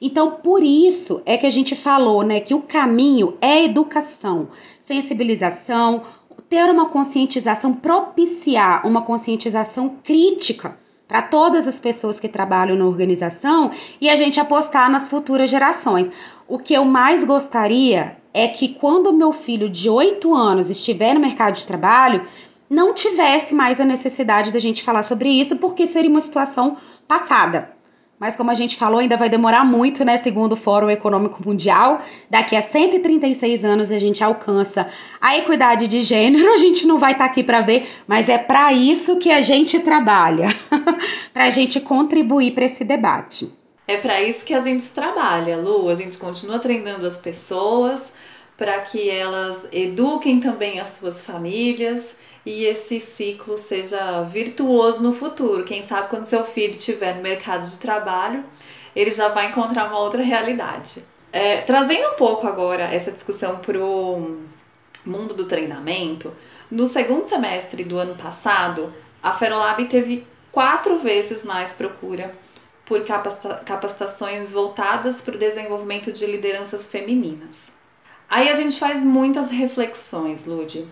então, 0.05 0.33
por 0.33 0.65
isso 0.65 1.23
é 1.25 1.39
que 1.39 1.47
a 1.47 1.51
gente 1.51 1.77
falou, 1.77 2.25
né, 2.25 2.41
que 2.41 2.53
o 2.53 2.61
caminho 2.61 3.39
é 3.41 3.65
educação, 3.65 4.49
sensibilização, 4.81 6.03
ter 6.49 6.69
uma 6.69 6.87
conscientização, 6.87 7.73
propiciar 7.73 8.85
uma 8.85 9.03
conscientização 9.03 9.97
crítica 10.03 10.77
para 11.07 11.23
todas 11.23 11.69
as 11.69 11.79
pessoas 11.79 12.19
que 12.19 12.29
trabalham 12.29 12.77
na 12.77 12.85
organização 12.85 13.71
e 14.01 14.11
a 14.11 14.17
gente 14.17 14.41
apostar 14.41 14.91
nas 14.91 15.09
futuras 15.09 15.49
gerações. 15.49 16.11
O 16.49 16.59
que 16.59 16.75
eu 16.75 16.85
mais 16.85 17.23
gostaria 17.23 18.17
é 18.35 18.49
que 18.49 18.71
quando 18.71 19.13
meu 19.13 19.31
filho 19.31 19.69
de 19.69 19.89
8 19.89 20.35
anos 20.35 20.69
estiver 20.69 21.15
no 21.15 21.21
mercado 21.21 21.55
de 21.55 21.65
trabalho, 21.65 22.27
não 22.69 22.93
tivesse 22.93 23.55
mais 23.55 23.81
a 23.81 23.85
necessidade 23.85 24.53
da 24.53 24.59
gente 24.59 24.83
falar 24.83 25.05
sobre 25.05 25.29
isso, 25.29 25.59
porque 25.59 25.87
seria 25.87 26.11
uma 26.11 26.21
situação 26.21 26.77
passada. 27.07 27.72
Mas 28.23 28.37
como 28.37 28.53
a 28.53 28.55
gente 28.55 28.77
falou, 28.77 29.01
ainda 29.01 29.17
vai 29.17 29.29
demorar 29.29 29.65
muito, 29.65 30.05
né? 30.05 30.17
Segundo 30.17 30.53
o 30.53 30.57
Fórum 30.57 30.89
Econômico 30.89 31.43
Mundial, 31.45 32.01
daqui 32.31 32.55
a 32.55 32.63
136 32.63 33.65
anos 33.65 33.91
a 33.91 33.99
gente 33.99 34.23
alcança 34.23 34.89
a 35.21 35.37
equidade 35.39 35.89
de 35.89 35.99
gênero. 36.03 36.53
A 36.53 36.57
gente 36.57 36.87
não 36.87 36.99
vai 36.99 37.15
estar 37.15 37.25
tá 37.25 37.31
aqui 37.33 37.43
para 37.43 37.61
ver, 37.63 37.89
mas 38.07 38.29
é 38.29 38.39
para 38.39 38.73
isso 38.73 39.19
que 39.19 39.33
a 39.33 39.41
gente 39.41 39.81
trabalha, 39.81 40.47
para 41.35 41.47
a 41.47 41.51
gente 41.51 41.81
contribuir 41.81 42.53
para 42.53 42.65
esse 42.65 42.85
debate. 42.85 43.53
É 43.89 43.97
para 43.97 44.23
isso 44.23 44.45
que 44.45 44.55
a 44.55 44.61
gente 44.61 44.89
trabalha, 44.93 45.57
Lu. 45.57 45.89
A 45.89 45.97
gente 45.97 46.17
continua 46.17 46.61
treinando 46.61 47.05
as 47.05 47.19
pessoas 47.19 48.01
para 48.57 48.79
que 48.83 49.11
elas 49.11 49.67
eduquem 49.73 50.39
também 50.39 50.79
as 50.79 50.91
suas 50.91 51.25
famílias 51.25 52.15
e 52.45 52.65
esse 52.65 53.01
ciclo 53.01 53.57
seja 53.57 54.23
virtuoso 54.23 55.01
no 55.01 55.13
futuro. 55.13 55.65
Quem 55.65 55.83
sabe 55.83 56.09
quando 56.09 56.27
seu 56.27 56.45
filho 56.45 56.77
estiver 56.77 57.17
no 57.17 57.23
mercado 57.23 57.65
de 57.65 57.77
trabalho, 57.77 58.45
ele 58.95 59.11
já 59.11 59.29
vai 59.29 59.47
encontrar 59.49 59.87
uma 59.87 59.99
outra 59.99 60.23
realidade. 60.23 61.05
É, 61.33 61.63
trazendo 61.63 62.11
um 62.11 62.17
pouco 62.17 62.47
agora 62.47 62.83
essa 62.83 63.11
discussão 63.11 63.59
para 63.59 63.79
o 63.79 64.41
mundo 65.05 65.35
do 65.35 65.47
treinamento, 65.47 66.33
no 66.71 66.87
segundo 66.87 67.29
semestre 67.29 67.85
do 67.85 67.97
ano 67.99 68.15
passado, 68.17 68.93
a 69.23 69.33
Ferolab 69.33 69.85
teve 69.87 70.27
quatro 70.51 70.99
vezes 70.99 71.43
mais 71.43 71.73
procura 71.73 72.35
por 72.85 73.05
capacitações 73.65 74.53
voltadas 74.53 75.23
para 75.23 75.37
o 75.37 75.39
desenvolvimento 75.39 76.13
de 76.13 76.27
lideranças 76.27 76.87
femininas. 76.87 77.73
Aí 78.29 78.49
a 78.49 78.55
gente 78.55 78.79
faz 78.79 79.03
muitas 79.03 79.51
reflexões, 79.51 80.45
Lude. 80.47 80.87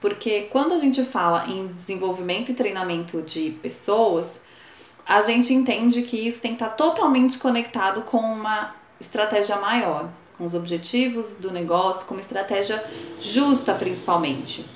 Porque 0.00 0.42
quando 0.50 0.74
a 0.74 0.78
gente 0.78 1.02
fala 1.04 1.46
em 1.46 1.68
desenvolvimento 1.68 2.50
e 2.50 2.54
treinamento 2.54 3.22
de 3.22 3.50
pessoas, 3.62 4.38
a 5.06 5.22
gente 5.22 5.54
entende 5.54 6.02
que 6.02 6.16
isso 6.16 6.42
tem 6.42 6.54
que 6.54 6.62
estar 6.62 6.74
totalmente 6.74 7.38
conectado 7.38 8.02
com 8.02 8.18
uma 8.18 8.74
estratégia 9.00 9.56
maior, 9.56 10.08
com 10.36 10.44
os 10.44 10.54
objetivos 10.54 11.36
do 11.36 11.50
negócio, 11.50 12.06
com 12.06 12.14
uma 12.14 12.20
estratégia 12.20 12.84
justa, 13.20 13.74
principalmente. 13.74 14.66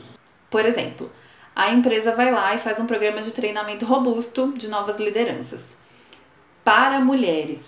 Por 0.48 0.64
exemplo, 0.64 1.10
a 1.54 1.70
empresa 1.70 2.14
vai 2.14 2.30
lá 2.30 2.54
e 2.54 2.58
faz 2.58 2.80
um 2.80 2.86
programa 2.86 3.20
de 3.20 3.32
treinamento 3.32 3.84
robusto 3.84 4.52
de 4.56 4.68
novas 4.68 4.98
lideranças 4.98 5.68
para 6.64 7.00
mulheres, 7.00 7.66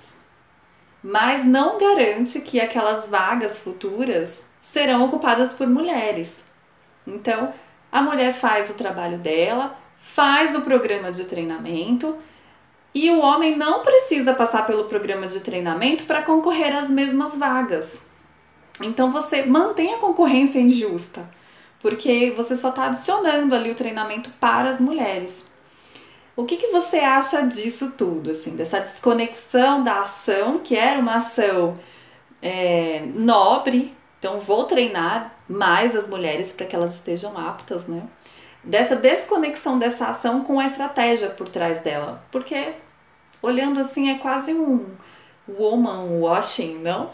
mas 1.03 1.45
não 1.45 1.79
garante 1.79 2.41
que 2.41 2.61
aquelas 2.61 3.09
vagas 3.09 3.59
futuras 3.59 4.45
serão 4.61 5.05
ocupadas 5.05 5.53
por 5.53 5.67
mulheres. 5.67 6.33
Então, 7.07 7.53
a 7.91 8.03
mulher 8.03 8.35
faz 8.35 8.71
o 8.71 8.75
trabalho 8.75 9.19
dela, 9.19 9.77
faz 9.99 10.55
o 10.57 10.63
programa 10.63 11.13
de 11.13 11.25
treinamento 11.25 12.17
e 12.95 13.11
o 13.11 13.21
homem 13.21 13.57
não 13.57 13.81
precisa 13.81 14.35
passar 14.35 14.67
pelo 14.67 14.85
programa 14.85 15.27
de 15.27 15.41
treinamento 15.41 16.05
para 16.05 16.23
concorrer 16.23 16.77
às 16.77 16.89
mesmas 16.89 17.37
vagas. 17.37 18.03
Então 18.81 19.11
você 19.11 19.45
mantém 19.45 19.95
a 19.95 19.99
concorrência 19.99 20.59
injusta, 20.59 21.29
porque 21.81 22.33
você 22.37 22.57
só 22.57 22.71
está 22.71 22.87
adicionando 22.87 23.55
ali 23.55 23.71
o 23.71 23.75
treinamento 23.75 24.31
para 24.41 24.71
as 24.71 24.81
mulheres. 24.81 25.47
O 26.35 26.45
que, 26.45 26.57
que 26.57 26.69
você 26.69 26.99
acha 26.99 27.43
disso 27.43 27.93
tudo, 27.97 28.31
assim, 28.31 28.57
dessa 28.57 28.81
desconexão 28.81 29.83
da 29.83 30.01
ação, 30.01 30.59
que 30.59 30.75
era 30.75 30.99
uma 30.99 31.17
ação 31.17 31.79
é, 32.41 33.05
nobre, 33.15 33.95
então 34.19 34.41
vou 34.41 34.65
treinar 34.65 35.35
mais 35.53 35.95
as 35.95 36.09
mulheres 36.09 36.53
para 36.53 36.67
que 36.67 36.75
elas 36.75 36.95
estejam 36.95 37.37
aptas, 37.39 37.87
né? 37.87 38.03
Dessa 38.65 38.97
desconexão 38.97 39.79
dessa 39.79 40.07
ação 40.07 40.43
com 40.43 40.59
a 40.59 40.67
estratégia 40.67 41.29
por 41.29 41.49
trás 41.49 41.81
dela. 41.81 42.25
Porque 42.31 42.75
olhando 43.43 43.81
assim 43.81 44.11
é 44.11 44.19
quase 44.19 44.55
um 44.55 44.87
woman 45.49 46.21
washing, 46.21 46.79
não? 46.79 47.11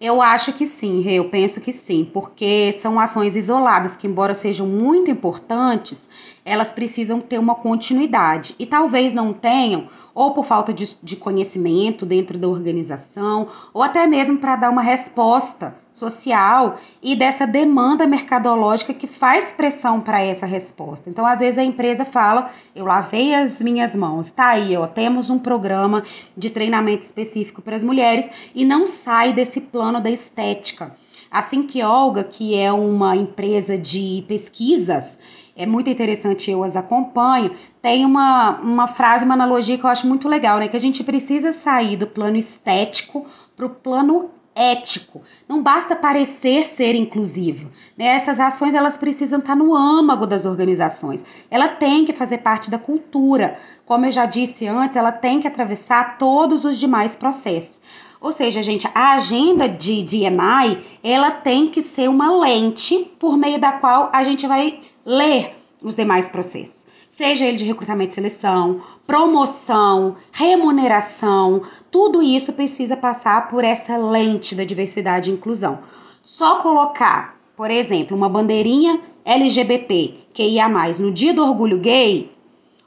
Eu 0.00 0.20
acho 0.20 0.52
que 0.54 0.66
sim, 0.66 1.08
eu 1.08 1.28
penso 1.28 1.60
que 1.60 1.72
sim, 1.72 2.04
porque 2.12 2.72
são 2.72 2.98
ações 2.98 3.36
isoladas 3.36 3.94
que, 3.94 4.08
embora 4.08 4.34
sejam 4.34 4.66
muito 4.66 5.08
importantes, 5.12 6.34
elas 6.44 6.72
precisam 6.72 7.20
ter 7.20 7.38
uma 7.38 7.54
continuidade 7.54 8.56
e 8.58 8.66
talvez 8.66 9.14
não 9.14 9.32
tenham, 9.32 9.86
ou 10.12 10.34
por 10.34 10.44
falta 10.44 10.72
de, 10.72 10.98
de 11.00 11.14
conhecimento 11.14 12.04
dentro 12.04 12.36
da 12.36 12.48
organização, 12.48 13.46
ou 13.72 13.80
até 13.80 14.04
mesmo 14.08 14.38
para 14.38 14.56
dar 14.56 14.70
uma 14.70 14.82
resposta 14.82 15.76
social 15.92 16.78
e 17.02 17.14
dessa 17.14 17.46
demanda 17.46 18.06
mercadológica 18.06 18.94
que 18.94 19.06
faz 19.06 19.52
pressão 19.52 20.00
para 20.00 20.22
essa 20.22 20.46
resposta. 20.46 21.10
Então, 21.10 21.26
às 21.26 21.40
vezes 21.40 21.58
a 21.58 21.64
empresa 21.64 22.04
fala: 22.04 22.50
"Eu 22.74 22.86
lavei 22.86 23.34
as 23.34 23.60
minhas 23.60 23.94
mãos, 23.94 24.30
tá 24.30 24.48
aí, 24.48 24.76
ó, 24.76 24.86
temos 24.86 25.28
um 25.30 25.38
programa 25.38 26.02
de 26.36 26.50
treinamento 26.50 27.02
específico 27.02 27.60
para 27.60 27.76
as 27.76 27.84
mulheres" 27.84 28.28
e 28.54 28.64
não 28.64 28.86
sai 28.86 29.32
desse 29.32 29.60
plano 29.62 30.00
da 30.00 30.10
estética. 30.10 30.94
A 31.30 31.42
Think 31.42 31.82
Olga, 31.82 32.24
que 32.24 32.54
é 32.58 32.70
uma 32.70 33.16
empresa 33.16 33.78
de 33.78 34.22
pesquisas, 34.28 35.18
é 35.56 35.66
muito 35.66 35.88
interessante, 35.90 36.50
eu 36.50 36.62
as 36.62 36.76
acompanho. 36.76 37.52
Tem 37.80 38.04
uma, 38.04 38.58
uma 38.60 38.86
frase, 38.86 39.24
uma 39.24 39.34
analogia 39.34 39.78
que 39.78 39.84
eu 39.84 39.90
acho 39.90 40.06
muito 40.06 40.28
legal, 40.28 40.58
né? 40.58 40.68
Que 40.68 40.76
a 40.76 40.80
gente 40.80 41.04
precisa 41.04 41.52
sair 41.52 41.96
do 41.96 42.06
plano 42.06 42.36
estético 42.36 43.26
para 43.56 43.66
o 43.66 43.70
plano 43.70 44.30
ético. 44.54 45.22
Não 45.48 45.62
basta 45.62 45.96
parecer 45.96 46.64
ser 46.64 46.94
inclusivo. 46.94 47.70
Né? 47.96 48.06
Essas 48.06 48.38
ações 48.38 48.74
elas 48.74 48.96
precisam 48.96 49.38
estar 49.38 49.56
no 49.56 49.74
âmago 49.74 50.26
das 50.26 50.46
organizações. 50.46 51.46
Ela 51.50 51.68
tem 51.68 52.04
que 52.04 52.12
fazer 52.12 52.38
parte 52.38 52.70
da 52.70 52.78
cultura. 52.78 53.56
Como 53.84 54.06
eu 54.06 54.12
já 54.12 54.26
disse 54.26 54.66
antes, 54.66 54.96
ela 54.96 55.12
tem 55.12 55.40
que 55.40 55.48
atravessar 55.48 56.18
todos 56.18 56.64
os 56.64 56.78
demais 56.78 57.16
processos. 57.16 58.12
Ou 58.20 58.30
seja, 58.30 58.62
gente, 58.62 58.88
a 58.94 59.14
agenda 59.14 59.68
de 59.68 60.02
DNI, 60.02 60.78
ela 61.02 61.30
tem 61.30 61.68
que 61.68 61.82
ser 61.82 62.08
uma 62.08 62.40
lente 62.40 63.10
por 63.18 63.36
meio 63.36 63.58
da 63.58 63.72
qual 63.72 64.10
a 64.12 64.22
gente 64.22 64.46
vai 64.46 64.80
ler 65.04 65.61
os 65.82 65.94
demais 65.94 66.28
processos. 66.28 67.06
Seja 67.08 67.44
ele 67.44 67.56
de 67.56 67.64
recrutamento 67.64 68.12
e 68.12 68.14
seleção, 68.14 68.80
promoção, 69.06 70.16
remuneração, 70.30 71.62
tudo 71.90 72.22
isso 72.22 72.52
precisa 72.52 72.96
passar 72.96 73.48
por 73.48 73.64
essa 73.64 73.96
lente 73.96 74.54
da 74.54 74.64
diversidade 74.64 75.30
e 75.30 75.34
inclusão. 75.34 75.80
Só 76.22 76.60
colocar, 76.60 77.36
por 77.56 77.70
exemplo, 77.70 78.16
uma 78.16 78.28
bandeirinha 78.28 79.00
LGBT 79.24 80.14
que 80.32 80.42
ia 80.42 80.68
mais 80.68 80.98
no 80.98 81.10
dia 81.10 81.34
do 81.34 81.42
orgulho 81.42 81.78
gay 81.78 82.30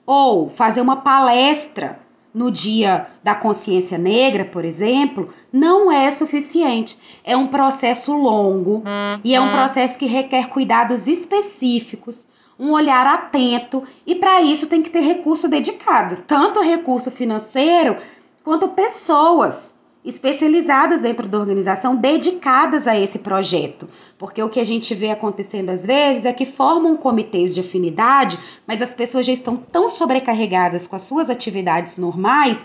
ou 0.06 0.50
fazer 0.50 0.82
uma 0.82 0.98
palestra 0.98 2.00
no 2.36 2.52
dia 2.52 3.08
da 3.24 3.34
consciência 3.34 3.98
negra, 3.98 4.44
por 4.44 4.66
exemplo, 4.66 5.30
não 5.54 5.90
é 5.90 6.12
suficiente. 6.12 7.00
É 7.24 7.36
um 7.38 7.48
processo 7.48 8.14
longo 8.14 8.84
e 9.24 9.34
é 9.34 9.40
um 9.40 9.52
processo 9.52 9.98
que 9.98 10.06
requer 10.06 10.50
cuidados 10.50 11.08
específicos, 11.08 12.32
um 12.60 12.72
olhar 12.72 13.06
atento 13.06 13.84
e 14.06 14.16
para 14.16 14.42
isso 14.42 14.68
tem 14.68 14.82
que 14.82 14.90
ter 14.90 15.02
recurso 15.02 15.48
dedicado, 15.48 16.24
tanto 16.26 16.62
recurso 16.62 17.12
financeiro 17.12 17.98
quanto 18.44 18.70
pessoas 18.70 19.82
especializadas 20.06 21.02
dentro 21.02 21.28
da 21.28 21.40
organização 21.40 21.96
dedicadas 21.96 22.88
a 22.88 22.98
esse 22.98 23.20
projeto. 23.20 23.90
Porque 24.20 24.42
o 24.42 24.50
que 24.50 24.60
a 24.60 24.64
gente 24.64 24.94
vê 24.94 25.10
acontecendo 25.10 25.72
às 25.72 25.84
vezes 25.84 26.26
é 26.26 26.32
que 26.32 26.46
formam 26.46 26.96
comitês 26.96 27.56
de 27.56 27.62
afinidade, 27.62 28.38
mas 28.68 28.84
as 28.84 28.94
pessoas 28.94 29.26
já 29.26 29.34
estão 29.34 29.58
tão 29.58 29.90
sobrecarregadas 29.90 30.86
com 30.86 30.96
as 30.96 31.02
suas 31.02 31.30
atividades 31.30 31.98
normais 31.98 32.64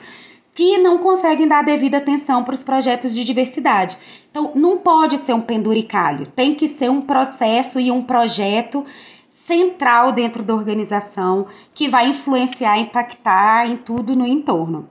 que 0.55 0.77
não 0.79 0.99
conseguem 0.99 1.49
dar 1.49 1.65
devida 1.65 1.97
atenção 1.97 2.45
para 2.45 2.53
os 2.53 2.63
projetos 2.63 3.15
de 3.15 3.25
diversidade. 3.25 3.97
Então, 4.31 4.53
não 4.55 4.77
pode 4.77 5.17
ser 5.17 5.33
um 5.33 5.41
penduricalho, 5.41 6.27
tem 6.27 6.55
que 6.55 6.69
ser 6.69 6.91
um 6.91 7.01
processo 7.01 7.81
e 7.81 7.91
um 7.91 8.03
projeto 8.03 8.85
central 9.31 10.11
dentro 10.11 10.43
da 10.43 10.53
organização 10.53 11.47
que 11.73 11.89
vai 11.89 12.09
influenciar, 12.09 12.79
impactar 12.79 13.67
em 13.71 13.77
tudo 13.77 14.17
no 14.17 14.27
entorno. 14.27 14.91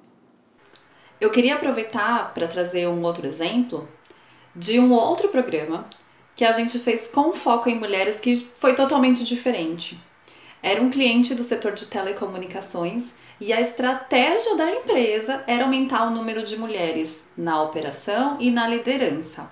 Eu 1.19 1.29
queria 1.29 1.55
aproveitar 1.55 2.33
para 2.33 2.47
trazer 2.47 2.87
um 2.87 3.03
outro 3.03 3.27
exemplo 3.27 3.87
de 4.55 4.79
um 4.79 4.93
outro 4.93 5.27
programa 5.27 5.85
que 6.33 6.45
a 6.45 6.53
gente 6.53 6.79
fez 6.79 7.05
com 7.07 7.33
foco 7.33 7.69
em 7.69 7.77
mulheres 7.77 8.21
que 8.21 8.49
foi 8.57 8.73
totalmente 8.73 9.25
diferente. 9.25 9.99
Era 10.63 10.81
um 10.81 10.89
cliente 10.89 11.35
do 11.35 11.43
setor 11.43 11.73
de 11.73 11.87
telecomunicações 11.87 13.07
e 13.41 13.51
a 13.51 13.59
estratégia 13.59 14.55
da 14.55 14.71
empresa 14.71 15.43
era 15.47 15.63
aumentar 15.63 16.07
o 16.07 16.11
número 16.11 16.43
de 16.43 16.57
mulheres 16.57 17.25
na 17.35 17.61
operação 17.61 18.37
e 18.39 18.49
na 18.49 18.67
liderança. 18.67 19.49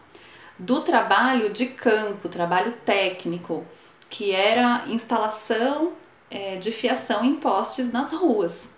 Do 0.57 0.81
trabalho 0.81 1.51
de 1.51 1.67
campo, 1.67 2.29
trabalho 2.29 2.73
técnico, 2.85 3.61
que 4.09 4.31
era 4.31 4.83
instalação 4.87 5.93
é, 6.29 6.55
de 6.55 6.71
fiação 6.71 7.23
em 7.23 7.35
postes 7.35 7.91
nas 7.91 8.11
ruas. 8.11 8.69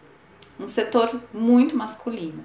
Um 0.59 0.67
setor 0.67 1.21
muito 1.33 1.75
masculino. 1.75 2.43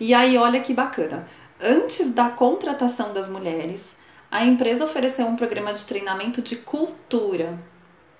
E 0.00 0.14
aí, 0.14 0.36
olha 0.36 0.60
que 0.60 0.74
bacana. 0.74 1.28
Antes 1.60 2.12
da 2.12 2.30
contratação 2.30 3.12
das 3.12 3.28
mulheres, 3.28 3.96
a 4.30 4.44
empresa 4.44 4.84
ofereceu 4.84 5.26
um 5.26 5.36
programa 5.36 5.72
de 5.72 5.84
treinamento 5.84 6.40
de 6.40 6.56
cultura 6.56 7.58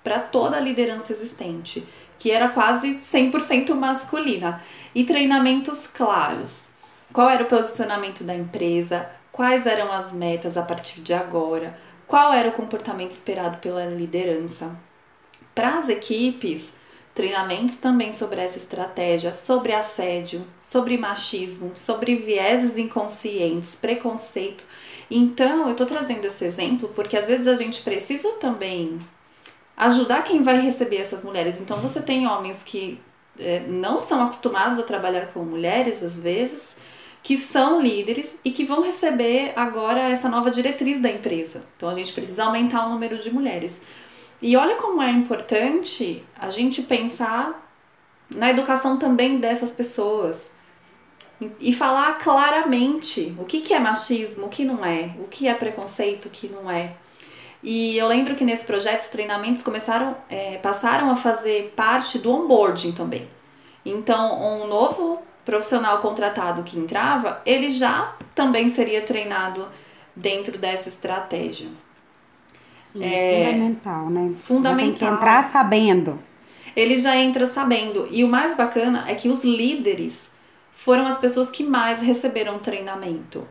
para 0.03 0.19
toda 0.19 0.57
a 0.57 0.61
liderança 0.61 1.13
existente, 1.13 1.85
que 2.17 2.31
era 2.31 2.49
quase 2.49 2.95
100% 2.95 3.73
masculina, 3.75 4.61
e 4.93 5.03
treinamentos 5.03 5.87
claros. 5.87 6.69
Qual 7.13 7.29
era 7.29 7.43
o 7.43 7.47
posicionamento 7.47 8.23
da 8.23 8.35
empresa? 8.35 9.09
Quais 9.31 9.65
eram 9.65 9.91
as 9.91 10.11
metas 10.11 10.57
a 10.57 10.63
partir 10.63 11.01
de 11.01 11.13
agora? 11.13 11.77
Qual 12.09 12.33
era 12.33 12.49
o 12.49 12.53
comportamento 12.53 13.11
esperado 13.11 13.59
pela 13.59 13.85
liderança? 13.85 14.75
Para 15.53 15.77
as 15.77 15.89
equipes, 15.89 16.71
treinamentos 17.13 17.75
também 17.75 18.13
sobre 18.13 18.41
essa 18.41 18.57
estratégia, 18.57 19.35
sobre 19.35 19.73
assédio, 19.73 20.43
sobre 20.63 20.97
machismo, 20.97 21.71
sobre 21.75 22.15
vieses 22.15 22.79
inconscientes, 22.79 23.75
preconceito. 23.75 24.65
Então, 25.11 25.67
eu 25.67 25.73
estou 25.73 25.85
trazendo 25.85 26.25
esse 26.25 26.43
exemplo 26.43 26.89
porque 26.95 27.15
às 27.15 27.27
vezes 27.27 27.45
a 27.45 27.53
gente 27.53 27.83
precisa 27.83 28.27
também 28.39 28.97
ajudar 29.77 30.23
quem 30.23 30.41
vai 30.41 30.59
receber 30.59 30.97
essas 30.97 31.21
mulheres. 31.23 31.61
Então, 31.61 31.79
você 31.79 32.01
tem 32.01 32.25
homens 32.25 32.63
que 32.63 32.99
é, 33.37 33.59
não 33.67 33.99
são 33.99 34.23
acostumados 34.23 34.79
a 34.79 34.83
trabalhar 34.83 35.27
com 35.27 35.41
mulheres, 35.41 36.01
às 36.01 36.19
vezes, 36.19 36.75
que 37.21 37.37
são 37.37 37.81
líderes 37.81 38.37
e 38.43 38.51
que 38.51 38.63
vão 38.63 38.81
receber 38.81 39.53
agora 39.55 40.09
essa 40.09 40.29
nova 40.29 40.49
diretriz 40.49 41.01
da 41.01 41.09
empresa. 41.09 41.63
Então, 41.75 41.89
a 41.89 41.93
gente 41.93 42.13
precisa 42.13 42.45
aumentar 42.45 42.85
o 42.85 42.89
número 42.89 43.17
de 43.17 43.31
mulheres. 43.31 43.79
E 44.41 44.55
olha 44.55 44.75
como 44.75 45.01
é 45.01 45.11
importante 45.11 46.23
a 46.37 46.49
gente 46.49 46.81
pensar 46.81 47.69
na 48.33 48.49
educação 48.49 48.97
também 48.97 49.37
dessas 49.37 49.71
pessoas 49.71 50.49
e 51.59 51.73
falar 51.73 52.17
claramente 52.17 53.35
o 53.37 53.45
que, 53.45 53.61
que 53.61 53.73
é 53.73 53.79
machismo, 53.79 54.45
o 54.45 54.49
que 54.49 54.63
não 54.63 54.83
é, 54.83 55.15
o 55.19 55.27
que 55.27 55.47
é 55.47 55.53
preconceito, 55.53 56.25
o 56.25 56.29
que 56.29 56.47
não 56.47 56.69
é. 56.69 56.93
E 57.61 57.97
eu 57.97 58.07
lembro 58.07 58.35
que 58.35 58.43
nesse 58.43 58.65
projeto 58.65 59.01
os 59.01 59.09
treinamentos 59.09 59.63
começaram, 59.63 60.15
é, 60.29 60.57
passaram 60.57 61.09
a 61.11 61.15
fazer 61.15 61.73
parte 61.75 62.17
do 62.17 62.31
onboarding 62.31 62.93
também. 62.93 63.27
Então, 63.85 64.41
um 64.41 64.67
novo 64.67 65.21
profissional 65.49 65.97
contratado 65.97 66.61
que 66.61 66.77
entrava, 66.77 67.41
ele 67.43 67.71
já 67.71 68.15
também 68.35 68.69
seria 68.69 69.01
treinado 69.01 69.67
dentro 70.15 70.59
dessa 70.59 70.89
estratégia. 70.89 71.67
Sim, 72.77 73.03
é 73.03 73.45
fundamental, 73.45 74.09
né? 74.11 74.33
Fundamental. 74.43 74.85
Já 74.85 74.85
tem 74.85 74.93
que 74.93 75.05
entrar 75.05 75.43
sabendo. 75.43 76.19
Ele 76.75 76.97
já 76.97 77.17
entra 77.17 77.47
sabendo. 77.47 78.07
E 78.11 78.23
o 78.23 78.27
mais 78.27 78.55
bacana 78.55 79.05
é 79.07 79.15
que 79.15 79.27
os 79.27 79.43
líderes 79.43 80.29
foram 80.71 81.07
as 81.07 81.17
pessoas 81.17 81.49
que 81.49 81.63
mais 81.63 81.99
receberam 81.99 82.59
treinamento. 82.59 83.47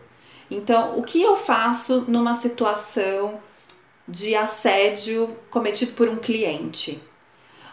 Então, 0.48 0.96
o 0.96 1.02
que 1.02 1.20
eu 1.20 1.36
faço 1.36 2.04
numa 2.06 2.34
situação 2.34 3.40
de 4.06 4.36
assédio 4.36 5.36
cometido 5.50 5.92
por 5.92 6.08
um 6.08 6.16
cliente? 6.16 7.00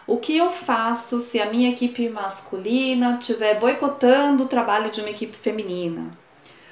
O 0.06 0.18
que 0.18 0.36
eu 0.36 0.50
faço 0.50 1.20
se 1.20 1.40
a 1.40 1.46
minha 1.46 1.70
equipe 1.70 2.08
masculina 2.08 3.18
estiver 3.20 3.58
boicotando 3.58 4.44
o 4.44 4.48
trabalho 4.48 4.90
de 4.90 5.00
uma 5.00 5.10
equipe 5.10 5.36
feminina? 5.36 6.10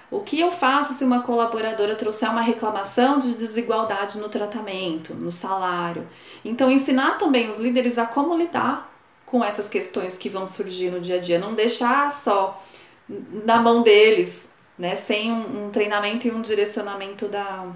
O 0.08 0.20
que 0.20 0.38
eu 0.38 0.52
faço 0.52 0.92
se 0.92 1.02
uma 1.02 1.22
colaboradora 1.22 1.96
trouxer 1.96 2.30
uma 2.30 2.40
reclamação 2.40 3.18
de 3.18 3.34
desigualdade 3.34 4.18
no 4.18 4.28
tratamento, 4.28 5.12
no 5.12 5.32
salário? 5.32 6.06
Então, 6.44 6.70
ensinar 6.70 7.18
também 7.18 7.50
os 7.50 7.58
líderes 7.58 7.98
a 7.98 8.06
como 8.06 8.36
lidar 8.36 8.94
com 9.26 9.42
essas 9.42 9.68
questões 9.68 10.16
que 10.16 10.28
vão 10.28 10.46
surgir 10.46 10.90
no 10.90 11.00
dia 11.00 11.16
a 11.16 11.20
dia, 11.20 11.40
não 11.40 11.54
deixar 11.54 12.12
só 12.12 12.62
na 13.08 13.60
mão 13.60 13.82
deles, 13.82 14.46
né, 14.78 14.94
sem 14.94 15.32
um, 15.32 15.66
um 15.66 15.70
treinamento 15.70 16.28
e 16.28 16.30
um 16.30 16.40
direcionamento 16.40 17.26
da, 17.26 17.66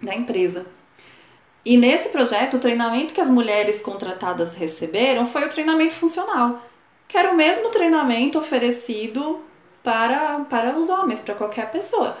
da 0.00 0.14
empresa. 0.14 0.64
E 1.64 1.78
nesse 1.78 2.10
projeto, 2.10 2.56
o 2.56 2.60
treinamento 2.60 3.14
que 3.14 3.20
as 3.20 3.30
mulheres 3.30 3.80
contratadas 3.80 4.54
receberam 4.54 5.24
foi 5.24 5.46
o 5.46 5.48
treinamento 5.48 5.94
funcional, 5.94 6.62
que 7.08 7.16
era 7.16 7.32
o 7.32 7.36
mesmo 7.36 7.70
treinamento 7.70 8.38
oferecido 8.38 9.40
para, 9.82 10.40
para 10.40 10.76
os 10.76 10.90
homens, 10.90 11.20
para 11.20 11.34
qualquer 11.34 11.70
pessoa. 11.70 12.18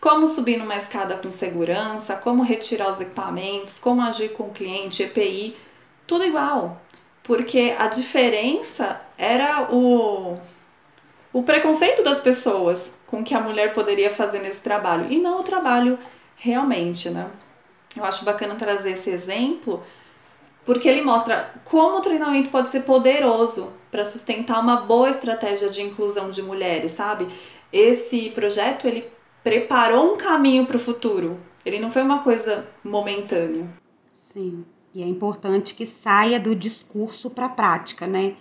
Como 0.00 0.26
subir 0.28 0.56
numa 0.56 0.76
escada 0.76 1.16
com 1.16 1.32
segurança, 1.32 2.14
como 2.14 2.44
retirar 2.44 2.88
os 2.88 3.00
equipamentos, 3.00 3.78
como 3.78 4.02
agir 4.02 4.32
com 4.34 4.44
o 4.44 4.52
cliente, 4.52 5.02
EPI, 5.02 5.56
tudo 6.06 6.24
igual. 6.24 6.80
Porque 7.24 7.74
a 7.76 7.88
diferença 7.88 9.00
era 9.18 9.68
o, 9.72 10.36
o 11.32 11.42
preconceito 11.42 12.04
das 12.04 12.20
pessoas 12.20 12.92
com 13.04 13.24
que 13.24 13.34
a 13.34 13.40
mulher 13.40 13.72
poderia 13.72 14.10
fazer 14.10 14.38
nesse 14.38 14.60
trabalho 14.60 15.10
e 15.10 15.18
não 15.18 15.40
o 15.40 15.42
trabalho 15.42 15.98
realmente, 16.36 17.10
né? 17.10 17.28
Eu 17.96 18.04
acho 18.04 18.24
bacana 18.24 18.54
trazer 18.54 18.92
esse 18.92 19.10
exemplo 19.10 19.82
porque 20.66 20.88
ele 20.88 21.00
mostra 21.00 21.54
como 21.64 21.98
o 21.98 22.00
treinamento 22.00 22.50
pode 22.50 22.68
ser 22.68 22.80
poderoso 22.80 23.72
para 23.90 24.04
sustentar 24.04 24.60
uma 24.60 24.78
boa 24.78 25.08
estratégia 25.08 25.70
de 25.70 25.80
inclusão 25.80 26.28
de 26.28 26.42
mulheres, 26.42 26.92
sabe? 26.92 27.28
Esse 27.72 28.30
projeto 28.30 28.86
ele 28.86 29.08
preparou 29.44 30.12
um 30.12 30.16
caminho 30.16 30.66
para 30.66 30.76
o 30.76 30.80
futuro. 30.80 31.36
Ele 31.64 31.78
não 31.78 31.92
foi 31.92 32.02
uma 32.02 32.18
coisa 32.18 32.66
momentânea. 32.82 33.68
Sim. 34.12 34.64
E 34.92 35.02
é 35.02 35.06
importante 35.06 35.74
que 35.74 35.86
saia 35.86 36.40
do 36.40 36.54
discurso 36.54 37.30
para 37.30 37.46
a 37.46 37.50
prática, 37.50 38.06
né? 38.06 38.34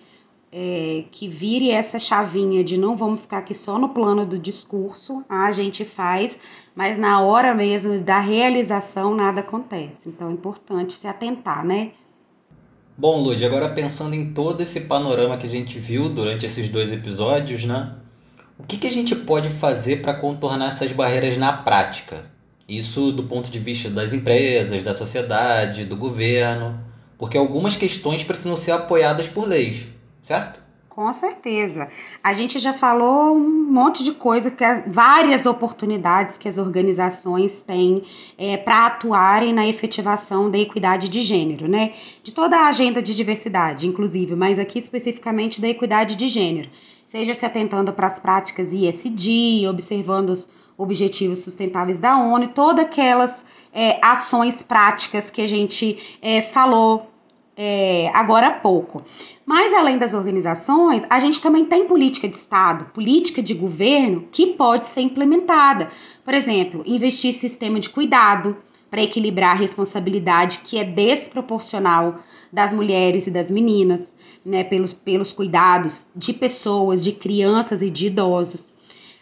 É, 0.58 1.04
que 1.12 1.28
vire 1.28 1.70
essa 1.70 2.00
chavinha 2.00 2.64
de 2.64 2.78
não 2.78 2.96
vamos 2.96 3.20
ficar 3.20 3.40
aqui 3.40 3.54
só 3.54 3.78
no 3.78 3.90
plano 3.90 4.26
do 4.26 4.40
discurso, 4.40 5.26
a 5.28 5.52
gente 5.52 5.84
faz, 5.84 6.40
mas 6.74 6.98
na 6.98 7.20
hora 7.20 7.54
mesmo 7.54 8.00
da 8.00 8.22
realização 8.22 9.14
nada 9.14 9.42
acontece. 9.42 10.08
Então 10.08 10.30
é 10.30 10.32
importante 10.32 10.94
se 10.94 11.10
atentar, 11.10 11.66
né? 11.66 11.92
Bom, 12.98 13.22
Lud, 13.22 13.44
agora 13.44 13.68
pensando 13.68 14.16
em 14.16 14.32
todo 14.32 14.64
esse 14.64 14.80
panorama 14.82 15.38
que 15.38 15.46
a 15.46 15.50
gente 15.50 15.78
viu 15.78 16.08
durante 16.08 16.46
esses 16.46 16.70
dois 16.70 16.90
episódios, 16.90 17.66
né? 17.66 17.94
O 18.58 18.64
que, 18.64 18.78
que 18.78 18.88
a 18.88 18.92
gente 18.92 19.14
pode 19.14 19.50
fazer 19.50 20.02
para 20.02 20.14
contornar 20.14 20.70
essas 20.70 20.94
barreiras 20.94 21.36
na 21.36 21.52
prática? 21.52 22.32
Isso 22.66 23.12
do 23.12 23.24
ponto 23.24 23.52
de 23.52 23.60
vista 23.60 23.90
das 23.90 24.14
empresas, 24.14 24.84
da 24.84 24.94
sociedade, 24.94 25.84
do 25.84 25.98
governo, 25.98 26.80
porque 27.18 27.38
algumas 27.38 27.76
questões 27.76 28.24
precisam 28.24 28.56
ser 28.56 28.72
apoiadas 28.72 29.28
por 29.28 29.46
leis 29.46 29.95
certo? 30.26 30.66
Com 30.90 31.12
certeza. 31.12 31.90
A 32.24 32.34
gente 32.34 32.58
já 32.58 32.72
falou 32.72 33.36
um 33.36 33.70
monte 33.70 34.02
de 34.02 34.14
coisa, 34.14 34.50
que 34.50 34.64
é, 34.64 34.82
várias 34.88 35.46
oportunidades 35.46 36.38
que 36.38 36.48
as 36.48 36.58
organizações 36.58 37.62
têm 37.62 38.02
é, 38.38 38.56
para 38.56 38.86
atuarem 38.86 39.54
na 39.54 39.68
efetivação 39.68 40.50
da 40.50 40.58
equidade 40.58 41.10
de 41.10 41.22
gênero, 41.22 41.68
né? 41.68 41.92
De 42.24 42.32
toda 42.32 42.58
a 42.58 42.70
agenda 42.70 43.02
de 43.02 43.14
diversidade, 43.14 43.86
inclusive, 43.86 44.36
mas 44.38 44.58
aqui 44.58 44.80
especificamente 44.80 45.60
da 45.60 45.68
equidade 45.68 46.16
de 46.16 46.30
gênero. 46.30 46.70
Seja 47.06 47.34
se 47.34 47.46
atentando 47.46 47.92
para 47.92 48.08
as 48.08 48.18
práticas 48.18 48.72
ISD, 48.72 49.68
observando 49.68 50.30
os 50.30 50.54
objetivos 50.78 51.44
sustentáveis 51.44 52.00
da 52.00 52.18
ONU, 52.18 52.48
todas 52.48 52.86
aquelas 52.86 53.46
é, 53.74 54.00
ações 54.02 54.64
práticas 54.64 55.30
que 55.30 55.42
a 55.42 55.48
gente 55.48 56.18
é, 56.22 56.42
falou 56.42 57.15
é, 57.58 58.10
agora 58.14 58.48
há 58.48 58.52
pouco. 58.52 59.02
Mas 59.46 59.74
além 59.74 59.98
das 59.98 60.14
organizações, 60.14 61.06
a 61.10 61.20
gente 61.20 61.42
também 61.42 61.66
tem 61.66 61.88
política 61.88 62.28
de 62.28 62.36
Estado, 62.36 62.86
política 62.86 63.42
de 63.42 63.54
governo 63.54 64.28
que 64.32 64.48
pode 64.48 64.88
ser 64.88 65.02
implementada. 65.02 65.90
Por 66.24 66.34
exemplo, 66.34 66.84
investir 66.86 67.30
em 67.30 67.38
sistema 67.38 67.80
de 67.80 67.90
cuidado 67.90 68.58
para 68.90 69.02
equilibrar 69.02 69.52
a 69.52 69.60
responsabilidade 69.60 70.60
que 70.64 70.78
é 70.78 70.84
desproporcional 70.84 72.20
das 72.52 72.72
mulheres 72.72 73.28
e 73.28 73.32
das 73.32 73.50
meninas, 73.50 74.14
né, 74.46 74.64
pelos, 74.64 74.94
pelos 74.94 75.34
cuidados 75.34 76.08
de 76.16 76.34
pessoas, 76.34 77.04
de 77.04 77.12
crianças 77.12 77.82
e 77.82 77.90
de 77.90 78.08
idosos. 78.08 78.74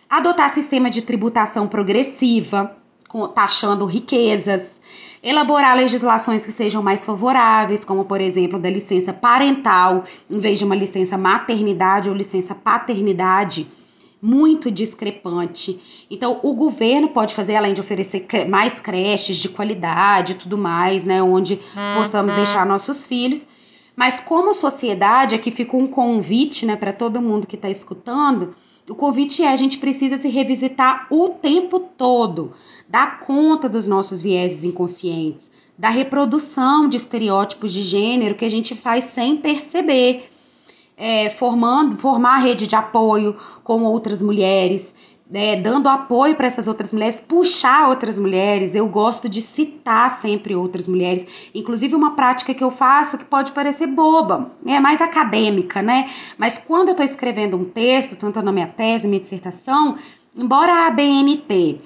Adotar 0.10 0.54
sistema 0.54 0.90
de 0.90 1.02
tributação 1.02 1.68
progressiva, 1.68 2.78
taxando 3.34 3.86
riquezas 3.86 4.82
elaborar 5.24 5.76
legislações 5.78 6.46
que 6.46 6.52
sejam 6.52 6.84
mais 6.84 7.06
favoráveis, 7.06 7.86
como 7.86 8.04
por 8.04 8.20
exemplo 8.20 8.60
da 8.60 8.70
licença 8.70 9.14
parental, 9.14 10.04
em 10.30 10.40
vez 10.40 10.60
de 10.60 10.66
uma 10.66 10.76
licença 10.76 11.18
maternidade 11.18 12.10
ou 12.10 12.16
licença 12.16 12.54
paternidade, 12.54 13.66
muito 14.22 14.70
discrepante. 14.70 16.06
Então, 16.10 16.40
o 16.44 16.54
governo 16.54 17.10
pode 17.10 17.34
fazer, 17.34 17.56
além 17.56 17.74
de 17.74 17.82
oferecer 17.82 18.26
mais 18.50 18.80
creches 18.80 19.38
de 19.38 19.50
qualidade 19.50 20.34
e 20.34 20.36
tudo 20.36 20.58
mais, 20.58 21.06
né, 21.06 21.22
onde 21.24 21.60
possamos 21.96 22.34
deixar 22.34 22.66
nossos 22.66 23.06
filhos. 23.06 23.48
Mas 23.96 24.20
como 24.20 24.54
sociedade, 24.54 25.36
aqui 25.36 25.52
fica 25.52 25.76
um 25.76 25.88
convite, 25.88 26.66
né, 26.66 26.76
para 26.76 26.94
todo 26.94 27.22
mundo 27.22 27.46
que 27.46 27.56
está 27.56 27.70
escutando, 27.70 28.56
o 28.90 28.96
convite 28.96 29.44
é 29.44 29.50
a 29.50 29.56
gente 29.56 29.78
precisa 29.78 30.18
se 30.18 30.28
revisitar 30.28 31.08
o 31.10 31.30
tempo 31.30 31.80
todo, 31.80 32.52
dar 32.88 33.20
conta 33.20 33.70
dos 33.70 33.88
nossos 33.88 34.22
vieses 34.22 34.66
inconscientes, 34.66 35.54
da 35.78 35.90
reprodução 35.90 36.90
de 36.90 36.98
estereótipos 36.98 37.72
de 37.72 37.82
gênero 37.82 38.36
que 38.36 38.46
a 38.46 38.50
gente 38.50 38.76
faz 38.76 39.06
sem 39.06 39.36
perceber. 39.38 40.30
É, 40.96 41.28
formando, 41.28 41.98
formar 41.98 42.38
rede 42.38 42.68
de 42.68 42.76
apoio 42.76 43.36
com 43.64 43.84
outras 43.84 44.22
mulheres, 44.22 45.13
é, 45.34 45.56
dando 45.56 45.90
apoio 45.90 46.36
para 46.36 46.46
essas 46.46 46.68
outras 46.68 46.94
mulheres, 46.94 47.20
puxar 47.20 47.90
outras 47.90 48.20
mulheres. 48.20 48.76
Eu 48.76 48.88
gosto 48.88 49.28
de 49.28 49.42
citar 49.42 50.10
sempre 50.12 50.56
outras 50.56 50.88
mulheres. 50.88 51.50
Inclusive, 51.56 51.96
uma 51.96 52.16
prática 52.16 52.54
que 52.54 52.64
eu 52.64 52.70
faço 52.70 53.18
que 53.18 53.26
pode 53.26 53.52
parecer 53.52 53.88
boba, 53.88 54.52
é 54.66 54.80
mais 54.80 55.02
acadêmica, 55.02 55.82
né? 55.82 56.10
Mas 56.38 56.60
quando 56.60 56.90
eu 56.90 56.92
estou 56.92 57.06
escrevendo 57.06 57.58
um 57.58 57.66
texto, 57.66 58.16
tanto 58.16 58.42
na 58.42 58.52
minha 58.52 58.68
tese, 58.68 59.08
minha 59.08 59.20
dissertação, 59.20 59.98
embora 60.36 60.88
a 60.88 60.92
BNT 60.92 61.80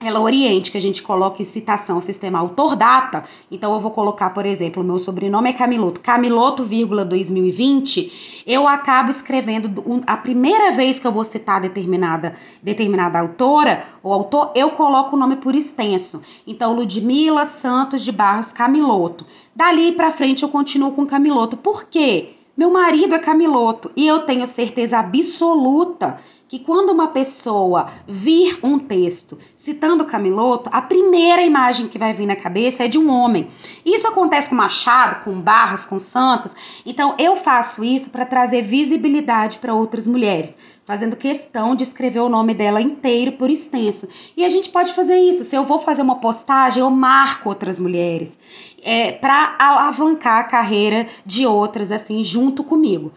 ela 0.00 0.20
oriente 0.20 0.70
que 0.70 0.76
a 0.76 0.80
gente 0.80 1.02
coloque 1.02 1.44
citação 1.44 2.00
sistema 2.00 2.38
autor 2.38 2.76
data. 2.76 3.24
Então 3.50 3.74
eu 3.74 3.80
vou 3.80 3.90
colocar, 3.90 4.30
por 4.30 4.44
exemplo, 4.44 4.84
meu 4.84 4.98
sobrenome 4.98 5.48
é 5.48 5.52
Camiloto, 5.52 6.00
Camiloto, 6.00 6.64
2020, 6.64 8.44
eu 8.46 8.68
acabo 8.68 9.10
escrevendo 9.10 10.02
a 10.06 10.16
primeira 10.16 10.72
vez 10.72 10.98
que 10.98 11.06
eu 11.06 11.12
vou 11.12 11.24
citar 11.24 11.60
determinada 11.60 12.34
determinada 12.62 13.18
autora 13.18 13.84
ou 14.02 14.12
autor, 14.12 14.52
eu 14.54 14.70
coloco 14.70 15.16
o 15.16 15.18
nome 15.18 15.36
por 15.36 15.54
extenso. 15.54 16.22
Então 16.46 16.74
Ludmila 16.74 17.44
Santos 17.44 18.04
de 18.04 18.12
Barros 18.12 18.52
Camiloto. 18.52 19.24
Dali 19.54 19.92
para 19.92 20.12
frente 20.12 20.42
eu 20.42 20.48
continuo 20.48 20.92
com 20.92 21.06
Camiloto. 21.06 21.56
Por 21.56 21.84
quê? 21.84 22.34
Meu 22.56 22.70
marido 22.70 23.14
é 23.14 23.18
Camiloto 23.18 23.90
e 23.94 24.06
eu 24.06 24.20
tenho 24.20 24.46
certeza 24.46 24.98
absoluta 24.98 26.18
que 26.48 26.60
quando 26.60 26.90
uma 26.90 27.08
pessoa 27.08 27.86
vir 28.06 28.58
um 28.62 28.78
texto 28.78 29.38
citando 29.56 30.04
Camiloto, 30.04 30.70
a 30.72 30.80
primeira 30.80 31.42
imagem 31.42 31.88
que 31.88 31.98
vai 31.98 32.12
vir 32.12 32.26
na 32.26 32.36
cabeça 32.36 32.84
é 32.84 32.88
de 32.88 32.98
um 32.98 33.10
homem. 33.10 33.48
Isso 33.84 34.06
acontece 34.06 34.48
com 34.48 34.54
Machado, 34.54 35.24
com 35.24 35.40
Barros, 35.40 35.84
com 35.84 35.98
Santos. 35.98 36.82
Então 36.86 37.16
eu 37.18 37.36
faço 37.36 37.82
isso 37.82 38.10
para 38.10 38.24
trazer 38.24 38.62
visibilidade 38.62 39.58
para 39.58 39.74
outras 39.74 40.06
mulheres, 40.06 40.56
fazendo 40.84 41.16
questão 41.16 41.74
de 41.74 41.82
escrever 41.82 42.20
o 42.20 42.28
nome 42.28 42.54
dela 42.54 42.80
inteiro 42.80 43.32
por 43.32 43.50
extenso. 43.50 44.08
E 44.36 44.44
a 44.44 44.48
gente 44.48 44.70
pode 44.70 44.94
fazer 44.94 45.16
isso. 45.16 45.44
Se 45.44 45.56
eu 45.56 45.64
vou 45.64 45.80
fazer 45.80 46.02
uma 46.02 46.16
postagem, 46.16 46.80
eu 46.80 46.90
marco 46.90 47.48
outras 47.48 47.80
mulheres 47.80 48.38
é, 48.84 49.10
para 49.10 49.56
alavancar 49.58 50.38
a 50.38 50.44
carreira 50.44 51.08
de 51.24 51.44
outras 51.44 51.90
assim 51.90 52.22
junto 52.22 52.62
comigo. 52.62 53.12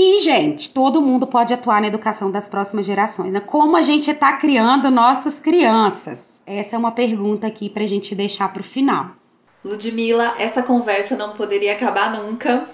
E, 0.00 0.20
gente, 0.20 0.72
todo 0.72 1.02
mundo 1.02 1.26
pode 1.26 1.52
atuar 1.52 1.80
na 1.80 1.88
educação 1.88 2.30
das 2.30 2.48
próximas 2.48 2.86
gerações. 2.86 3.32
Né? 3.32 3.40
Como 3.40 3.76
a 3.76 3.82
gente 3.82 4.08
está 4.08 4.34
criando 4.34 4.92
nossas 4.92 5.40
crianças? 5.40 6.40
Essa 6.46 6.76
é 6.76 6.78
uma 6.78 6.92
pergunta 6.92 7.48
aqui 7.48 7.68
para 7.68 7.82
a 7.82 7.86
gente 7.86 8.14
deixar 8.14 8.52
para 8.52 8.60
o 8.60 8.64
final. 8.64 9.10
Ludmila, 9.64 10.36
essa 10.38 10.62
conversa 10.62 11.16
não 11.16 11.32
poderia 11.32 11.72
acabar 11.72 12.12
nunca, 12.12 12.64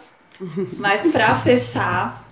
mas 0.77 1.11
para 1.11 1.35
fechar, 1.41 2.29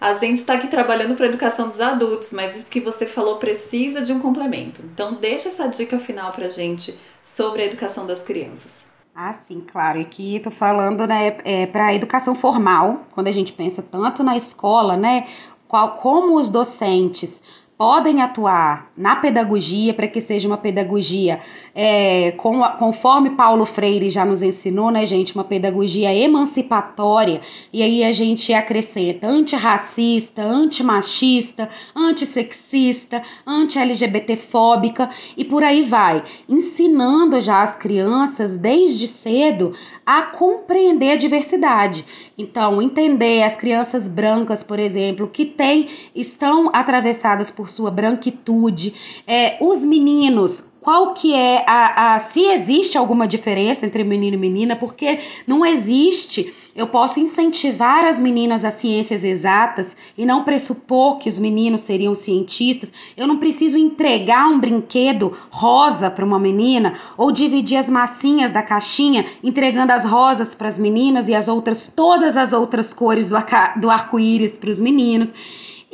a 0.00 0.12
gente 0.12 0.38
está 0.38 0.54
aqui 0.54 0.68
trabalhando 0.68 1.16
para 1.16 1.26
a 1.26 1.28
educação 1.28 1.68
dos 1.68 1.80
adultos, 1.80 2.30
mas 2.30 2.56
isso 2.56 2.70
que 2.70 2.80
você 2.80 3.06
falou 3.06 3.38
precisa 3.38 4.00
de 4.00 4.12
um 4.12 4.20
complemento. 4.20 4.80
Então, 4.94 5.14
deixa 5.14 5.48
essa 5.48 5.66
dica 5.66 5.98
final 5.98 6.30
para 6.30 6.46
a 6.46 6.50
gente 6.50 6.96
sobre 7.20 7.62
a 7.62 7.64
educação 7.64 8.06
das 8.06 8.22
crianças. 8.22 8.93
Ah, 9.14 9.32
sim, 9.32 9.60
claro. 9.60 9.98
E 9.98 10.02
aqui 10.02 10.36
estou 10.36 10.50
falando 10.50 11.06
né, 11.06 11.36
é, 11.44 11.66
para 11.66 11.86
a 11.86 11.94
educação 11.94 12.34
formal, 12.34 13.04
quando 13.12 13.28
a 13.28 13.32
gente 13.32 13.52
pensa 13.52 13.80
tanto 13.80 14.24
na 14.24 14.36
escola, 14.36 14.96
né, 14.96 15.28
qual, 15.68 15.96
como 15.96 16.36
os 16.36 16.48
docentes 16.50 17.63
podem 17.76 18.22
atuar 18.22 18.90
na 18.96 19.16
pedagogia 19.16 19.92
para 19.92 20.06
que 20.06 20.20
seja 20.20 20.46
uma 20.46 20.56
pedagogia 20.56 21.40
é, 21.74 22.30
com, 22.32 22.62
conforme 22.78 23.30
Paulo 23.30 23.66
Freire 23.66 24.10
já 24.10 24.24
nos 24.24 24.42
ensinou, 24.42 24.90
né, 24.90 25.04
gente, 25.04 25.34
uma 25.34 25.42
pedagogia 25.42 26.14
emancipatória, 26.14 27.40
e 27.72 27.82
aí 27.82 28.04
a 28.04 28.12
gente 28.12 28.52
acrescenta 28.54 29.26
antirracista, 29.26 30.42
antimachista, 30.42 31.68
antissexista, 31.96 33.20
anti-LGBTfóbica 33.44 35.08
e 35.36 35.44
por 35.44 35.64
aí 35.64 35.82
vai, 35.82 36.22
ensinando 36.48 37.40
já 37.40 37.62
as 37.62 37.76
crianças 37.76 38.56
desde 38.58 39.08
cedo 39.08 39.72
a 40.06 40.22
compreender 40.22 41.12
a 41.12 41.16
diversidade. 41.16 42.04
Então, 42.36 42.82
entender 42.82 43.42
as 43.42 43.56
crianças 43.56 44.08
brancas, 44.08 44.62
por 44.62 44.78
exemplo, 44.78 45.28
que 45.28 45.44
têm, 45.44 45.88
estão 46.14 46.70
atravessadas 46.72 47.50
por 47.50 47.63
sua 47.68 47.90
branquitude, 47.90 48.94
é, 49.26 49.56
os 49.60 49.84
meninos, 49.84 50.74
qual 50.84 51.14
que 51.14 51.32
é 51.32 51.64
a, 51.66 52.14
a 52.14 52.18
se 52.18 52.42
existe 52.44 52.98
alguma 52.98 53.26
diferença 53.26 53.86
entre 53.86 54.04
menino 54.04 54.34
e 54.34 54.38
menina, 54.38 54.76
porque 54.76 55.18
não 55.46 55.64
existe. 55.64 56.52
Eu 56.76 56.86
posso 56.86 57.18
incentivar 57.18 58.04
as 58.04 58.20
meninas 58.20 58.66
a 58.66 58.70
ciências 58.70 59.24
exatas 59.24 59.96
e 60.16 60.26
não 60.26 60.44
pressupor 60.44 61.16
que 61.16 61.26
os 61.26 61.38
meninos 61.38 61.80
seriam 61.80 62.14
cientistas. 62.14 62.92
Eu 63.16 63.26
não 63.26 63.38
preciso 63.38 63.78
entregar 63.78 64.46
um 64.46 64.60
brinquedo 64.60 65.32
rosa 65.50 66.10
para 66.10 66.24
uma 66.24 66.38
menina 66.38 66.92
ou 67.16 67.32
dividir 67.32 67.78
as 67.78 67.88
massinhas 67.88 68.50
da 68.50 68.62
caixinha, 68.62 69.24
entregando 69.42 69.90
as 69.90 70.04
rosas 70.04 70.54
para 70.54 70.68
as 70.68 70.78
meninas 70.78 71.30
e 71.30 71.34
as 71.34 71.48
outras 71.48 71.90
todas 71.96 72.36
as 72.36 72.52
outras 72.52 72.92
cores 72.92 73.30
do, 73.30 73.36
do 73.80 73.88
arco-íris 73.88 74.58
para 74.58 74.68
os 74.68 74.80
meninos. 74.80 75.32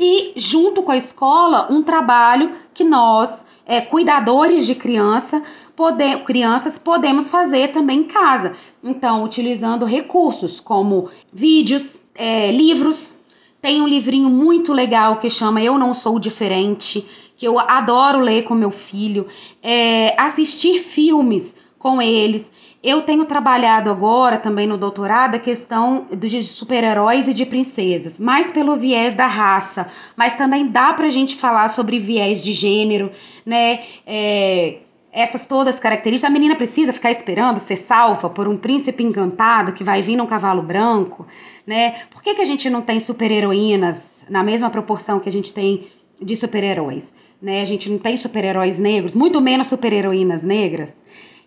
E 0.02 0.32
junto 0.34 0.82
com 0.82 0.90
a 0.90 0.96
escola, 0.96 1.68
um 1.70 1.82
trabalho 1.82 2.54
que 2.72 2.82
nós 2.82 3.46
é, 3.66 3.82
cuidadores 3.82 4.64
de 4.64 4.74
criança, 4.74 5.42
pode, 5.76 6.02
crianças 6.24 6.78
podemos 6.78 7.28
fazer 7.28 7.68
também 7.68 8.00
em 8.00 8.04
casa. 8.04 8.56
Então, 8.82 9.22
utilizando 9.22 9.84
recursos 9.84 10.58
como 10.58 11.10
vídeos, 11.30 12.06
é, 12.16 12.50
livros. 12.50 13.20
Tem 13.60 13.82
um 13.82 13.86
livrinho 13.86 14.30
muito 14.30 14.72
legal 14.72 15.18
que 15.18 15.28
chama 15.28 15.62
Eu 15.62 15.78
Não 15.78 15.92
Sou 15.92 16.18
Diferente, 16.18 17.06
que 17.36 17.46
eu 17.46 17.58
adoro 17.58 18.20
ler 18.20 18.44
com 18.44 18.54
meu 18.54 18.70
filho. 18.70 19.26
É, 19.62 20.20
assistir 20.20 20.80
filmes 20.80 21.58
com 21.78 22.00
eles. 22.00 22.69
Eu 22.82 23.02
tenho 23.02 23.26
trabalhado 23.26 23.90
agora 23.90 24.38
também 24.38 24.66
no 24.66 24.78
doutorado 24.78 25.34
a 25.34 25.38
questão 25.38 26.06
de 26.10 26.42
super-heróis 26.42 27.28
e 27.28 27.34
de 27.34 27.44
princesas, 27.44 28.18
mais 28.18 28.50
pelo 28.50 28.74
viés 28.74 29.14
da 29.14 29.26
raça, 29.26 29.86
mas 30.16 30.34
também 30.34 30.66
dá 30.66 30.94
pra 30.94 31.10
gente 31.10 31.36
falar 31.36 31.68
sobre 31.68 31.98
viés 31.98 32.42
de 32.42 32.52
gênero, 32.52 33.12
né? 33.44 33.80
É, 34.06 34.78
essas 35.12 35.44
todas 35.44 35.78
características. 35.78 36.30
A 36.30 36.32
menina 36.32 36.56
precisa 36.56 36.90
ficar 36.90 37.10
esperando 37.10 37.58
ser 37.58 37.76
salva 37.76 38.30
por 38.30 38.48
um 38.48 38.56
príncipe 38.56 39.02
encantado 39.02 39.74
que 39.74 39.84
vai 39.84 40.00
vir 40.00 40.16
num 40.16 40.26
cavalo 40.26 40.62
branco, 40.62 41.26
né? 41.66 41.96
Por 42.10 42.22
que, 42.22 42.34
que 42.34 42.40
a 42.40 42.46
gente 42.46 42.70
não 42.70 42.80
tem 42.80 42.98
super-heroínas 42.98 44.24
na 44.30 44.42
mesma 44.42 44.70
proporção 44.70 45.20
que 45.20 45.28
a 45.28 45.32
gente 45.32 45.52
tem 45.52 45.86
de 46.18 46.34
super-heróis? 46.34 47.14
Né? 47.42 47.60
A 47.60 47.64
gente 47.66 47.90
não 47.90 47.98
tem 47.98 48.16
super-heróis 48.16 48.80
negros, 48.80 49.14
muito 49.14 49.38
menos 49.38 49.68
super-heroínas 49.68 50.44
negras 50.44 50.94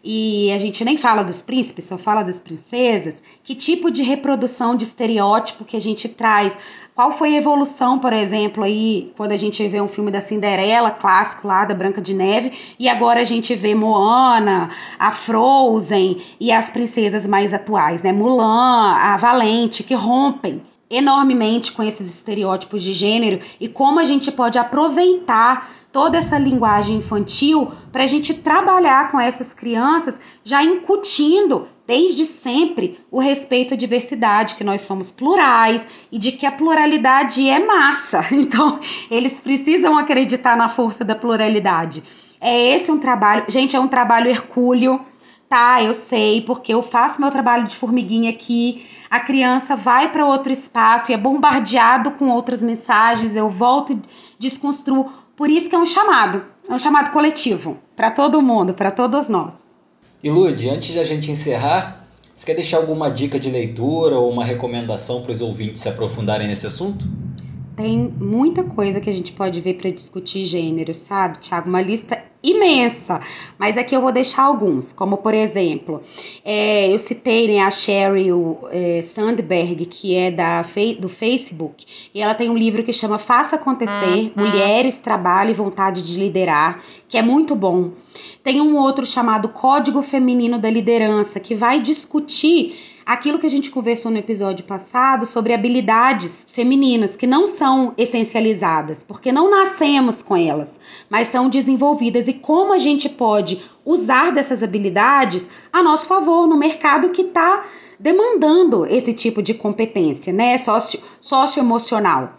e 0.04 0.52
a 0.52 0.58
gente 0.58 0.84
nem 0.84 0.98
fala 0.98 1.24
dos 1.24 1.42
príncipes, 1.42 1.86
só 1.86 1.98
fala 1.98 2.24
das 2.24 2.38
princesas, 2.38 3.24
que 3.42 3.56
tipo 3.56 3.90
de 3.90 4.04
reprodução 4.04 4.76
de 4.76 4.84
estereótipo 4.84 5.64
que 5.64 5.78
a 5.78 5.80
gente 5.80 6.10
traz? 6.10 6.58
Qual 6.94 7.14
foi 7.14 7.36
a 7.36 7.38
evolução, 7.38 7.98
por 7.98 8.12
exemplo, 8.12 8.64
aí, 8.64 9.14
quando 9.16 9.32
a 9.32 9.38
gente 9.38 9.66
vê 9.68 9.80
um 9.80 9.88
filme 9.88 10.12
da 10.12 10.20
Cinderela, 10.20 10.92
clássico 10.92 11.48
lá, 11.48 11.64
da 11.64 11.74
Branca 11.74 12.02
de 12.02 12.14
Neve, 12.14 12.52
e 12.78 12.90
agora 12.90 13.22
a 13.22 13.24
gente 13.24 13.56
vê 13.56 13.74
Moana, 13.74 14.70
a 15.00 15.10
Frozen 15.10 16.22
e 16.38 16.52
as 16.52 16.70
princesas 16.70 17.26
mais 17.26 17.54
atuais, 17.54 18.04
né? 18.04 18.12
Mulan, 18.12 18.94
a 18.96 19.16
Valente, 19.16 19.84
que 19.84 19.96
rompem 19.96 20.62
enormemente 20.90 21.72
com 21.72 21.82
esses 21.82 22.14
estereótipos 22.14 22.84
de 22.84 22.94
gênero 22.94 23.40
e 23.60 23.68
como 23.68 24.00
a 24.00 24.06
gente 24.06 24.32
pode 24.32 24.60
aproveitar 24.60 25.72
toda 25.94 26.18
essa 26.18 26.40
linguagem 26.40 26.98
infantil 26.98 27.72
para 27.92 28.04
a 28.04 28.08
gente 28.08 28.34
trabalhar 28.34 29.12
com 29.12 29.20
essas 29.20 29.54
crianças, 29.54 30.20
já 30.44 30.64
incutindo 30.64 31.68
desde 31.86 32.26
sempre 32.26 33.00
o 33.12 33.20
respeito 33.20 33.76
à 33.76 33.78
diversidade, 33.78 34.56
que 34.56 34.64
nós 34.64 34.82
somos 34.82 35.12
plurais 35.12 35.88
e 36.12 36.18
de 36.18 36.32
que 36.32 36.48
a 36.48 36.52
pluralidade 36.52 37.48
é 37.48 37.60
massa. 37.64 38.22
Então, 38.34 38.80
eles 39.10 39.40
precisam 39.40 39.98
acreditar 39.98 40.58
na 40.58 40.68
força 40.68 41.06
da 41.06 41.16
pluralidade. 41.16 42.04
É 42.42 42.74
esse 42.74 42.92
um 42.92 43.00
trabalho, 43.00 43.46
gente, 43.48 43.76
é 43.76 43.80
um 43.80 43.88
trabalho 43.88 44.30
hercúleo, 44.30 45.00
tá? 45.48 45.82
Eu 45.84 45.94
sei, 45.94 46.42
porque 46.42 46.74
eu 46.74 46.82
faço 46.82 47.22
meu 47.22 47.30
trabalho 47.30 47.64
de 47.66 47.76
formiguinha 47.76 48.32
aqui, 48.32 48.86
a 49.10 49.20
criança 49.20 49.76
vai 49.76 50.12
para 50.12 50.26
outro 50.26 50.52
espaço 50.52 51.12
e 51.12 51.14
é 51.14 51.18
bombardeado 51.18 52.12
com 52.12 52.30
outras 52.30 52.64
mensagens, 52.64 53.36
eu 53.36 53.48
volto 53.48 53.94
e 53.94 54.02
desconstruo 54.40 55.12
por 55.36 55.50
isso 55.50 55.70
que 55.70 55.76
é 55.76 55.80
um 55.80 55.86
chamado, 55.86 56.44
é 56.70 56.74
um 56.74 56.80
chamado 56.80 57.12
coletivo 57.12 57.78
para 57.96 58.12
todo 58.12 58.42
mundo, 58.42 58.74
para 58.74 58.92
todos 58.92 59.28
nós. 59.28 59.78
E 60.24 60.30
Lude, 60.30 60.70
antes 60.70 60.94
de 60.94 61.00
a 61.00 61.04
gente 61.04 61.32
encerrar, 61.32 62.08
você 62.34 62.46
quer 62.46 62.56
deixar 62.56 62.78
alguma 62.78 63.10
dica 63.10 63.40
de 63.40 63.50
leitura 63.50 64.18
ou 64.18 64.32
uma 64.32 64.46
recomendação 64.46 65.22
para 65.22 65.32
os 65.32 65.42
ouvintes 65.42 65.82
se 65.82 65.90
aprofundarem 65.90 66.48
nesse 66.48 66.66
assunto? 66.66 67.06
Tem 67.76 67.98
muita 67.98 68.64
coisa 68.64 69.02
que 69.02 69.10
a 69.10 69.14
gente 69.14 69.32
pode 69.34 69.60
ver 69.60 69.76
para 69.76 69.90
discutir 69.90 70.46
gênero, 70.46 70.94
sabe, 70.94 71.40
Tiago? 71.40 71.68
Uma 71.68 71.82
lista 71.82 72.24
imensa, 72.44 73.22
mas 73.58 73.78
aqui 73.78 73.96
eu 73.96 74.02
vou 74.02 74.12
deixar 74.12 74.44
alguns, 74.44 74.92
como 74.92 75.18
por 75.18 75.34
exemplo, 75.34 76.02
é, 76.44 76.94
eu 76.94 77.00
citei 77.00 77.48
né, 77.48 77.62
a 77.62 77.72
Sheryl 77.72 78.60
é, 78.70 79.02
Sandberg, 79.02 79.86
que 79.86 80.16
é 80.16 80.30
da, 80.30 80.62
do 81.00 81.08
Facebook, 81.08 82.10
e 82.14 82.22
ela 82.22 82.34
tem 82.34 82.50
um 82.50 82.58
livro 82.58 82.84
que 82.84 82.92
chama 82.92 83.18
Faça 83.18 83.56
Acontecer, 83.56 84.32
uhum. 84.36 84.46
Mulheres, 84.46 85.00
Trabalho 85.00 85.52
e 85.52 85.54
Vontade 85.54 86.02
de 86.02 86.20
Liderar, 86.20 86.82
que 87.08 87.18
é 87.18 87.22
muito 87.22 87.56
bom. 87.56 87.92
Tem 88.44 88.60
um 88.60 88.78
outro 88.78 89.06
chamado 89.06 89.48
Código 89.50 90.02
Feminino 90.02 90.60
da 90.60 90.70
Liderança, 90.70 91.40
que 91.40 91.56
vai 91.56 91.80
discutir 91.80 92.76
aquilo 93.06 93.40
que 93.40 93.46
a 93.46 93.50
gente 93.50 93.70
conversou 93.70 94.12
no 94.12 94.18
episódio 94.18 94.66
passado 94.66 95.26
sobre 95.26 95.54
habilidades 95.54 96.48
femininas 96.50 97.16
que 97.16 97.28
não 97.28 97.46
são 97.46 97.94
essencializadas, 97.98 99.04
porque 99.04 99.32
não 99.32 99.50
nascemos 99.50 100.22
com 100.22 100.36
elas, 100.36 100.80
mas 101.10 101.28
são 101.28 101.50
desenvolvidas 101.50 102.28
e 102.34 102.40
como 102.40 102.74
a 102.74 102.80
gente 102.80 103.08
pode 103.08 103.62
usar 103.86 104.32
dessas 104.32 104.64
habilidades 104.64 105.52
a 105.72 105.84
nosso 105.84 106.08
favor 106.08 106.48
no 106.48 106.58
mercado 106.58 107.10
que 107.10 107.22
está 107.22 107.64
demandando 108.00 108.86
esse 108.86 109.14
tipo 109.14 109.42
de 109.42 109.54
competência, 109.54 110.34
né, 110.34 110.58
Socio, 110.58 111.00
socioemocional. 111.20 112.34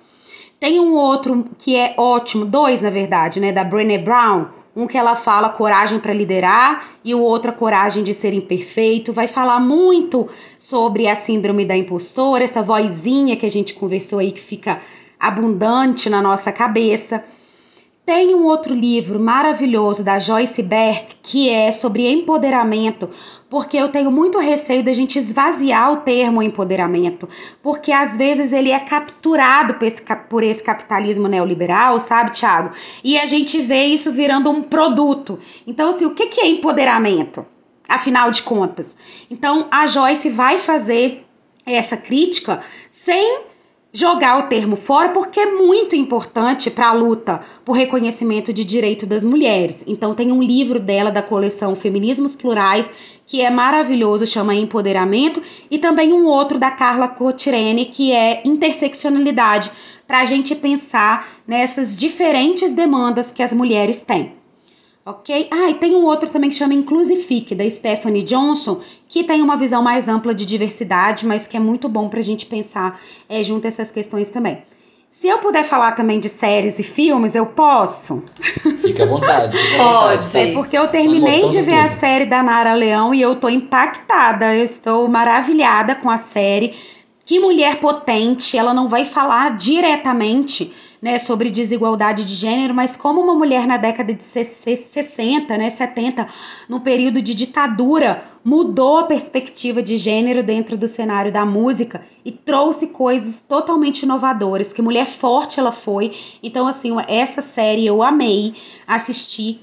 Tem 0.58 0.80
um 0.80 0.94
outro 0.94 1.46
que 1.58 1.76
é 1.76 1.94
ótimo, 1.96 2.44
dois 2.44 2.82
na 2.82 2.90
verdade, 2.90 3.40
né, 3.40 3.52
da 3.52 3.62
Brené 3.62 3.98
Brown, 3.98 4.46
um 4.74 4.86
que 4.86 4.98
ela 4.98 5.14
fala 5.14 5.50
coragem 5.50 6.00
para 6.00 6.12
liderar 6.12 6.88
e 7.04 7.14
o 7.14 7.20
outro 7.20 7.50
a 7.50 7.54
coragem 7.54 8.02
de 8.02 8.12
ser 8.12 8.34
imperfeito. 8.34 9.12
Vai 9.12 9.28
falar 9.28 9.60
muito 9.60 10.26
sobre 10.58 11.06
a 11.06 11.14
síndrome 11.14 11.64
da 11.64 11.76
impostora, 11.76 12.42
essa 12.42 12.62
vozinha 12.62 13.36
que 13.36 13.46
a 13.46 13.50
gente 13.50 13.74
conversou 13.74 14.18
aí 14.18 14.32
que 14.32 14.40
fica 14.40 14.80
abundante 15.20 16.10
na 16.10 16.20
nossa 16.20 16.50
cabeça. 16.50 17.22
Tem 18.04 18.34
um 18.34 18.44
outro 18.44 18.74
livro 18.74 19.18
maravilhoso 19.18 20.04
da 20.04 20.18
Joyce 20.18 20.62
Bert 20.62 21.14
que 21.22 21.48
é 21.48 21.72
sobre 21.72 22.06
empoderamento, 22.06 23.08
porque 23.48 23.78
eu 23.78 23.88
tenho 23.88 24.12
muito 24.12 24.38
receio 24.38 24.84
da 24.84 24.92
gente 24.92 25.18
esvaziar 25.18 25.90
o 25.90 25.96
termo 26.02 26.42
empoderamento, 26.42 27.26
porque 27.62 27.90
às 27.90 28.18
vezes 28.18 28.52
ele 28.52 28.70
é 28.70 28.78
capturado 28.78 29.74
por 29.74 29.86
esse, 29.86 30.02
por 30.28 30.42
esse 30.42 30.62
capitalismo 30.62 31.28
neoliberal, 31.28 31.98
sabe, 31.98 32.32
Thiago? 32.32 32.72
E 33.02 33.18
a 33.18 33.24
gente 33.24 33.58
vê 33.62 33.84
isso 33.86 34.12
virando 34.12 34.50
um 34.50 34.60
produto. 34.60 35.38
Então, 35.66 35.88
assim, 35.88 36.04
o 36.04 36.14
que 36.14 36.40
é 36.42 36.46
empoderamento? 36.46 37.46
Afinal 37.88 38.30
de 38.30 38.42
contas. 38.42 38.98
Então, 39.30 39.66
a 39.70 39.86
Joyce 39.86 40.28
vai 40.28 40.58
fazer 40.58 41.24
essa 41.64 41.96
crítica 41.96 42.60
sem 42.90 43.53
jogar 43.94 44.40
o 44.40 44.48
termo 44.48 44.74
fora 44.74 45.10
porque 45.10 45.38
é 45.38 45.52
muito 45.52 45.94
importante 45.94 46.68
para 46.68 46.88
a 46.88 46.92
luta 46.92 47.40
por 47.64 47.76
reconhecimento 47.76 48.52
de 48.52 48.64
direito 48.64 49.06
das 49.06 49.24
mulheres. 49.24 49.84
Então 49.86 50.16
tem 50.16 50.32
um 50.32 50.42
livro 50.42 50.80
dela 50.80 51.12
da 51.12 51.22
coleção 51.22 51.76
Feminismos 51.76 52.34
Plurais 52.34 52.90
que 53.24 53.40
é 53.40 53.48
maravilhoso, 53.48 54.26
chama 54.26 54.54
Empoderamento, 54.54 55.40
e 55.70 55.78
também 55.78 56.12
um 56.12 56.26
outro 56.26 56.58
da 56.58 56.70
Carla 56.70 57.08
Cotirene 57.08 57.86
que 57.86 58.12
é 58.12 58.42
Interseccionalidade, 58.44 59.70
para 60.06 60.20
a 60.20 60.24
gente 60.26 60.54
pensar 60.54 61.26
nessas 61.46 61.96
diferentes 61.98 62.74
demandas 62.74 63.32
que 63.32 63.42
as 63.42 63.54
mulheres 63.54 64.02
têm 64.02 64.43
ok? 65.04 65.48
Ah, 65.50 65.70
e 65.70 65.74
tem 65.74 65.94
um 65.94 66.04
outro 66.04 66.30
também 66.30 66.50
que 66.50 66.56
chama 66.56 66.74
Inclusifique, 66.74 67.54
da 67.54 67.68
Stephanie 67.68 68.22
Johnson, 68.22 68.80
que 69.08 69.24
tem 69.24 69.42
uma 69.42 69.56
visão 69.56 69.82
mais 69.82 70.08
ampla 70.08 70.34
de 70.34 70.46
diversidade, 70.46 71.26
mas 71.26 71.46
que 71.46 71.56
é 71.56 71.60
muito 71.60 71.88
bom 71.88 72.08
para 72.08 72.20
a 72.20 72.22
gente 72.24 72.46
pensar 72.46 73.00
é, 73.28 73.42
junto 73.44 73.66
a 73.66 73.68
essas 73.68 73.90
questões 73.90 74.30
também. 74.30 74.62
Se 75.14 75.28
eu 75.28 75.38
puder 75.38 75.62
falar 75.62 75.92
também 75.92 76.18
de 76.18 76.28
séries 76.28 76.80
e 76.80 76.82
filmes, 76.82 77.36
eu 77.36 77.46
posso? 77.46 78.24
Fica 78.82 79.04
à 79.04 79.06
vontade. 79.06 79.56
Fica 79.56 79.78
Pode. 79.84 80.36
É 80.36 80.52
porque 80.52 80.76
eu 80.76 80.88
terminei 80.88 81.48
de 81.48 81.62
ver 81.62 81.76
tudo. 81.76 81.84
a 81.84 81.86
série 81.86 82.26
da 82.26 82.42
Nara 82.42 82.74
Leão 82.74 83.14
e 83.14 83.22
eu 83.22 83.36
tô 83.36 83.48
impactada. 83.48 84.52
Eu 84.52 84.64
estou 84.64 85.06
maravilhada 85.06 85.94
com 85.94 86.10
a 86.10 86.16
série. 86.16 86.74
Que 87.24 87.40
mulher 87.40 87.80
potente, 87.80 88.56
ela 88.56 88.74
não 88.74 88.86
vai 88.86 89.04
falar 89.04 89.56
diretamente 89.56 90.74
né, 91.04 91.18
sobre 91.18 91.50
desigualdade 91.50 92.24
de 92.24 92.34
gênero, 92.34 92.74
mas 92.74 92.96
como 92.96 93.20
uma 93.20 93.34
mulher 93.34 93.66
na 93.66 93.76
década 93.76 94.14
de 94.14 94.24
60, 94.24 95.58
né, 95.58 95.68
70, 95.68 96.26
num 96.66 96.80
período 96.80 97.20
de 97.20 97.34
ditadura, 97.34 98.24
mudou 98.42 98.98
a 98.98 99.04
perspectiva 99.04 99.82
de 99.82 99.98
gênero 99.98 100.42
dentro 100.42 100.76
do 100.76 100.88
cenário 100.88 101.30
da 101.30 101.44
música 101.44 102.02
e 102.24 102.32
trouxe 102.32 102.88
coisas 102.88 103.42
totalmente 103.42 104.02
inovadoras. 104.02 104.72
Que 104.72 104.80
mulher 104.80 105.06
forte 105.06 105.60
ela 105.60 105.72
foi. 105.72 106.12
Então, 106.42 106.66
assim, 106.66 106.94
essa 107.06 107.40
série 107.40 107.86
eu 107.86 108.02
amei 108.02 108.54
assistir. 108.86 109.60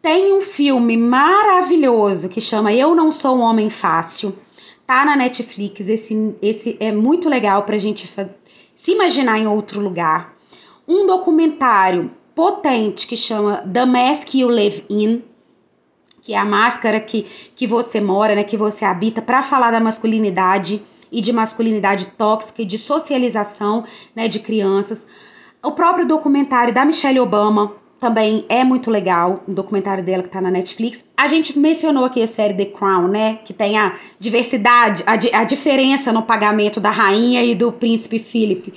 Tem 0.00 0.32
um 0.32 0.40
filme 0.40 0.96
maravilhoso 0.96 2.28
que 2.28 2.40
chama 2.40 2.72
Eu 2.72 2.94
Não 2.94 3.10
Sou 3.10 3.38
um 3.38 3.40
Homem 3.40 3.68
Fácil. 3.68 4.38
Tá 4.86 5.04
na 5.04 5.16
Netflix. 5.16 5.88
Esse, 5.88 6.34
esse 6.40 6.76
é 6.78 6.92
muito 6.92 7.28
legal 7.28 7.64
pra 7.64 7.78
gente 7.78 8.08
se 8.74 8.92
imaginar 8.92 9.38
em 9.38 9.46
outro 9.46 9.80
lugar 9.80 10.36
um 10.88 11.06
documentário 11.06 12.10
potente 12.34 13.06
que 13.06 13.16
chama 13.16 13.56
The 13.58 13.84
Mask 13.84 14.34
You 14.34 14.48
Live 14.48 14.84
In, 14.88 15.24
que 16.22 16.34
é 16.34 16.38
a 16.38 16.44
máscara 16.44 17.00
que, 17.00 17.22
que 17.54 17.66
você 17.66 18.00
mora, 18.00 18.34
né, 18.34 18.44
que 18.44 18.56
você 18.56 18.84
habita, 18.84 19.20
para 19.20 19.42
falar 19.42 19.70
da 19.70 19.80
masculinidade 19.80 20.82
e 21.10 21.20
de 21.20 21.32
masculinidade 21.32 22.06
tóxica 22.08 22.62
e 22.62 22.64
de 22.64 22.78
socialização 22.78 23.84
né, 24.14 24.28
de 24.28 24.40
crianças. 24.40 25.06
O 25.62 25.72
próprio 25.72 26.06
documentário 26.06 26.72
da 26.74 26.84
Michelle 26.84 27.20
Obama 27.20 27.72
também 27.98 28.44
é 28.48 28.62
muito 28.62 28.90
legal, 28.90 29.42
um 29.48 29.54
documentário 29.54 30.04
dela 30.04 30.22
que 30.22 30.28
tá 30.28 30.40
na 30.40 30.50
Netflix. 30.50 31.04
A 31.16 31.26
gente 31.26 31.58
mencionou 31.58 32.04
aqui 32.04 32.22
a 32.22 32.26
série 32.26 32.54
The 32.54 32.66
Crown, 32.66 33.08
né? 33.08 33.38
Que 33.44 33.54
tem 33.54 33.78
a 33.78 33.94
diversidade, 34.18 35.02
a, 35.06 35.40
a 35.40 35.44
diferença 35.44 36.12
no 36.12 36.22
pagamento 36.22 36.78
da 36.78 36.90
rainha 36.90 37.42
e 37.42 37.54
do 37.54 37.72
príncipe 37.72 38.18
Philip. 38.18 38.72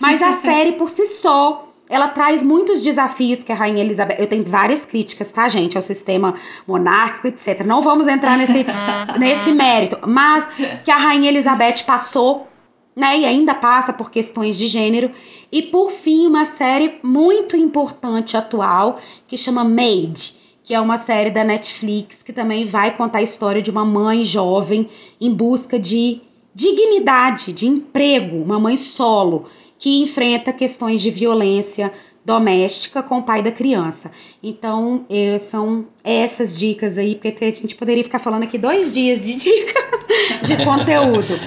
Mas 0.00 0.20
a 0.20 0.32
série 0.34 0.72
por 0.72 0.90
si 0.90 1.06
só, 1.06 1.68
ela 1.88 2.08
traz 2.08 2.42
muitos 2.42 2.82
desafios 2.82 3.44
que 3.44 3.52
a 3.52 3.54
Rainha 3.54 3.82
Elizabeth. 3.82 4.16
Eu 4.18 4.26
tenho 4.26 4.44
várias 4.44 4.84
críticas, 4.84 5.30
tá, 5.30 5.48
gente, 5.48 5.76
ao 5.76 5.82
sistema 5.82 6.34
monárquico, 6.66 7.28
etc. 7.28 7.64
Não 7.64 7.80
vamos 7.80 8.08
entrar 8.08 8.36
nesse, 8.36 8.66
nesse 9.18 9.52
mérito, 9.52 9.98
mas 10.06 10.48
que 10.82 10.90
a 10.90 10.96
Rainha 10.96 11.28
Elizabeth 11.28 11.84
passou, 11.86 12.48
né, 12.94 13.18
e 13.18 13.24
ainda 13.24 13.54
passa 13.54 13.92
por 13.92 14.10
questões 14.10 14.56
de 14.56 14.66
gênero. 14.66 15.10
E 15.50 15.62
por 15.62 15.90
fim, 15.90 16.26
uma 16.26 16.44
série 16.44 16.98
muito 17.02 17.56
importante 17.56 18.36
atual 18.36 18.98
que 19.26 19.36
chama 19.36 19.64
Made 19.64 20.44
que 20.64 20.72
é 20.72 20.80
uma 20.80 20.96
série 20.96 21.30
da 21.30 21.44
Netflix 21.44 22.22
que 22.22 22.32
também 22.32 22.64
vai 22.64 22.96
contar 22.96 23.18
a 23.18 23.22
história 23.22 23.60
de 23.60 23.70
uma 23.70 23.84
mãe 23.84 24.24
jovem 24.24 24.88
em 25.20 25.30
busca 25.30 25.78
de 25.78 26.22
dignidade, 26.54 27.52
de 27.52 27.66
emprego, 27.66 28.42
uma 28.42 28.58
mãe 28.58 28.76
solo 28.76 29.44
que 29.78 30.00
enfrenta 30.00 30.52
questões 30.52 31.02
de 31.02 31.10
violência 31.10 31.92
doméstica 32.24 33.02
com 33.02 33.18
o 33.18 33.22
pai 33.22 33.42
da 33.42 33.52
criança. 33.52 34.10
Então, 34.42 35.04
eh, 35.10 35.36
são 35.38 35.86
essas 36.02 36.58
dicas 36.58 36.96
aí, 36.96 37.16
porque 37.16 37.44
a 37.44 37.50
gente 37.50 37.74
poderia 37.74 38.02
ficar 38.02 38.18
falando 38.18 38.44
aqui 38.44 38.56
dois 38.56 38.94
dias 38.94 39.26
de 39.26 39.34
dica 39.34 39.80
de 40.42 40.64
conteúdo. 40.64 41.38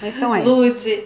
Mas 0.00 0.14
são 0.14 0.34
essas. 0.34 0.48
Lude, 0.48 1.04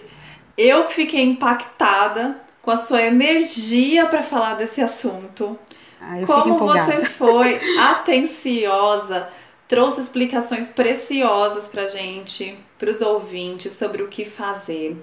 eu 0.57 0.85
que 0.85 0.93
fiquei 0.93 1.23
impactada 1.23 2.39
com 2.61 2.71
a 2.71 2.77
sua 2.77 3.01
energia 3.01 4.05
para 4.05 4.23
falar 4.23 4.55
desse 4.55 4.81
assunto. 4.81 5.57
Ah, 6.01 6.19
Como 6.25 6.57
você 6.57 7.03
foi 7.05 7.59
atenciosa, 7.79 9.29
trouxe 9.67 10.01
explicações 10.01 10.69
preciosas 10.69 11.67
pra 11.67 11.87
gente, 11.87 12.57
para 12.77 12.89
os 12.89 13.01
ouvintes 13.01 13.73
sobre 13.73 14.03
o 14.03 14.07
que 14.07 14.25
fazer. 14.25 14.97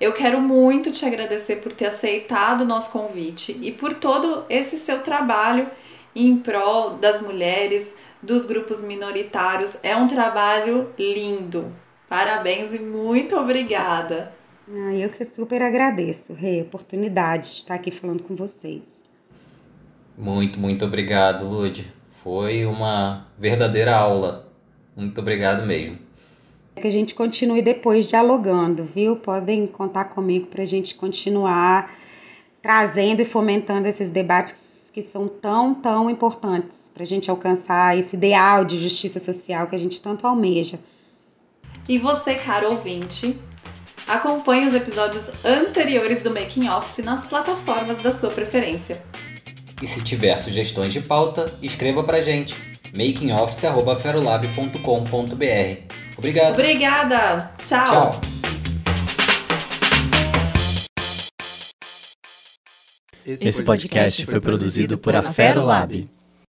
Eu 0.00 0.12
quero 0.12 0.40
muito 0.40 0.92
te 0.92 1.04
agradecer 1.04 1.56
por 1.56 1.72
ter 1.72 1.86
aceitado 1.86 2.60
o 2.60 2.66
nosso 2.66 2.90
convite 2.90 3.58
e 3.60 3.72
por 3.72 3.94
todo 3.94 4.44
esse 4.48 4.78
seu 4.78 5.00
trabalho 5.00 5.68
em 6.14 6.36
prol 6.36 6.90
das 6.90 7.20
mulheres, 7.20 7.94
dos 8.22 8.44
grupos 8.44 8.80
minoritários. 8.80 9.76
É 9.82 9.96
um 9.96 10.06
trabalho 10.06 10.92
lindo. 10.98 11.70
Parabéns 12.08 12.72
e 12.72 12.78
muito 12.78 13.36
obrigada. 13.36 14.32
Ah, 14.70 14.94
eu 14.94 15.08
que 15.10 15.24
super 15.24 15.62
agradeço, 15.62 16.32
Rei, 16.34 16.60
a 16.60 16.62
oportunidade 16.62 17.48
de 17.48 17.54
estar 17.54 17.74
aqui 17.74 17.90
falando 17.90 18.22
com 18.22 18.34
vocês. 18.34 19.04
Muito, 20.16 20.58
muito 20.58 20.84
obrigado, 20.84 21.48
Lude. 21.48 21.92
Foi 22.22 22.64
uma 22.66 23.26
verdadeira 23.38 23.94
aula. 23.94 24.48
Muito 24.96 25.20
obrigado 25.20 25.64
mesmo 25.64 26.08
que 26.78 26.88
a 26.88 26.92
gente 26.92 27.14
continue 27.14 27.60
depois 27.60 28.06
dialogando, 28.06 28.84
viu? 28.84 29.16
Podem 29.16 29.66
contar 29.66 30.04
comigo 30.04 30.46
para 30.46 30.62
a 30.62 30.66
gente 30.66 30.94
continuar 30.94 31.92
trazendo 32.60 33.20
e 33.22 33.24
fomentando 33.24 33.86
esses 33.86 34.10
debates 34.10 34.90
que 34.92 35.00
são 35.00 35.28
tão, 35.28 35.74
tão 35.74 36.10
importantes 36.10 36.90
para 36.92 37.02
a 37.02 37.06
gente 37.06 37.30
alcançar 37.30 37.96
esse 37.96 38.16
ideal 38.16 38.64
de 38.64 38.78
justiça 38.78 39.18
social 39.18 39.66
que 39.66 39.76
a 39.76 39.78
gente 39.78 40.00
tanto 40.02 40.26
almeja. 40.26 40.78
E 41.88 41.98
você, 41.98 42.34
caro 42.34 42.70
ouvinte, 42.70 43.40
acompanhe 44.06 44.68
os 44.68 44.74
episódios 44.74 45.30
anteriores 45.42 46.22
do 46.22 46.30
Making 46.30 46.68
Office 46.68 47.02
nas 47.02 47.24
plataformas 47.24 48.02
da 48.02 48.12
sua 48.12 48.30
preferência. 48.30 49.02
E 49.80 49.86
se 49.86 50.04
tiver 50.04 50.36
sugestões 50.36 50.92
de 50.92 51.00
pauta, 51.00 51.50
escreva 51.62 52.04
pra 52.04 52.20
gente 52.20 52.54
makingoffice.ferolab.com.br 52.94 55.94
Obrigado. 56.18 56.54
Obrigada. 56.54 57.54
Tchau. 57.64 58.12
Tchau. 58.12 58.20
Esse 63.24 63.62
podcast 63.62 64.26
foi 64.26 64.40
produzido 64.40 64.98
por 64.98 65.16
Afero 65.16 65.64
Lab. 65.64 66.06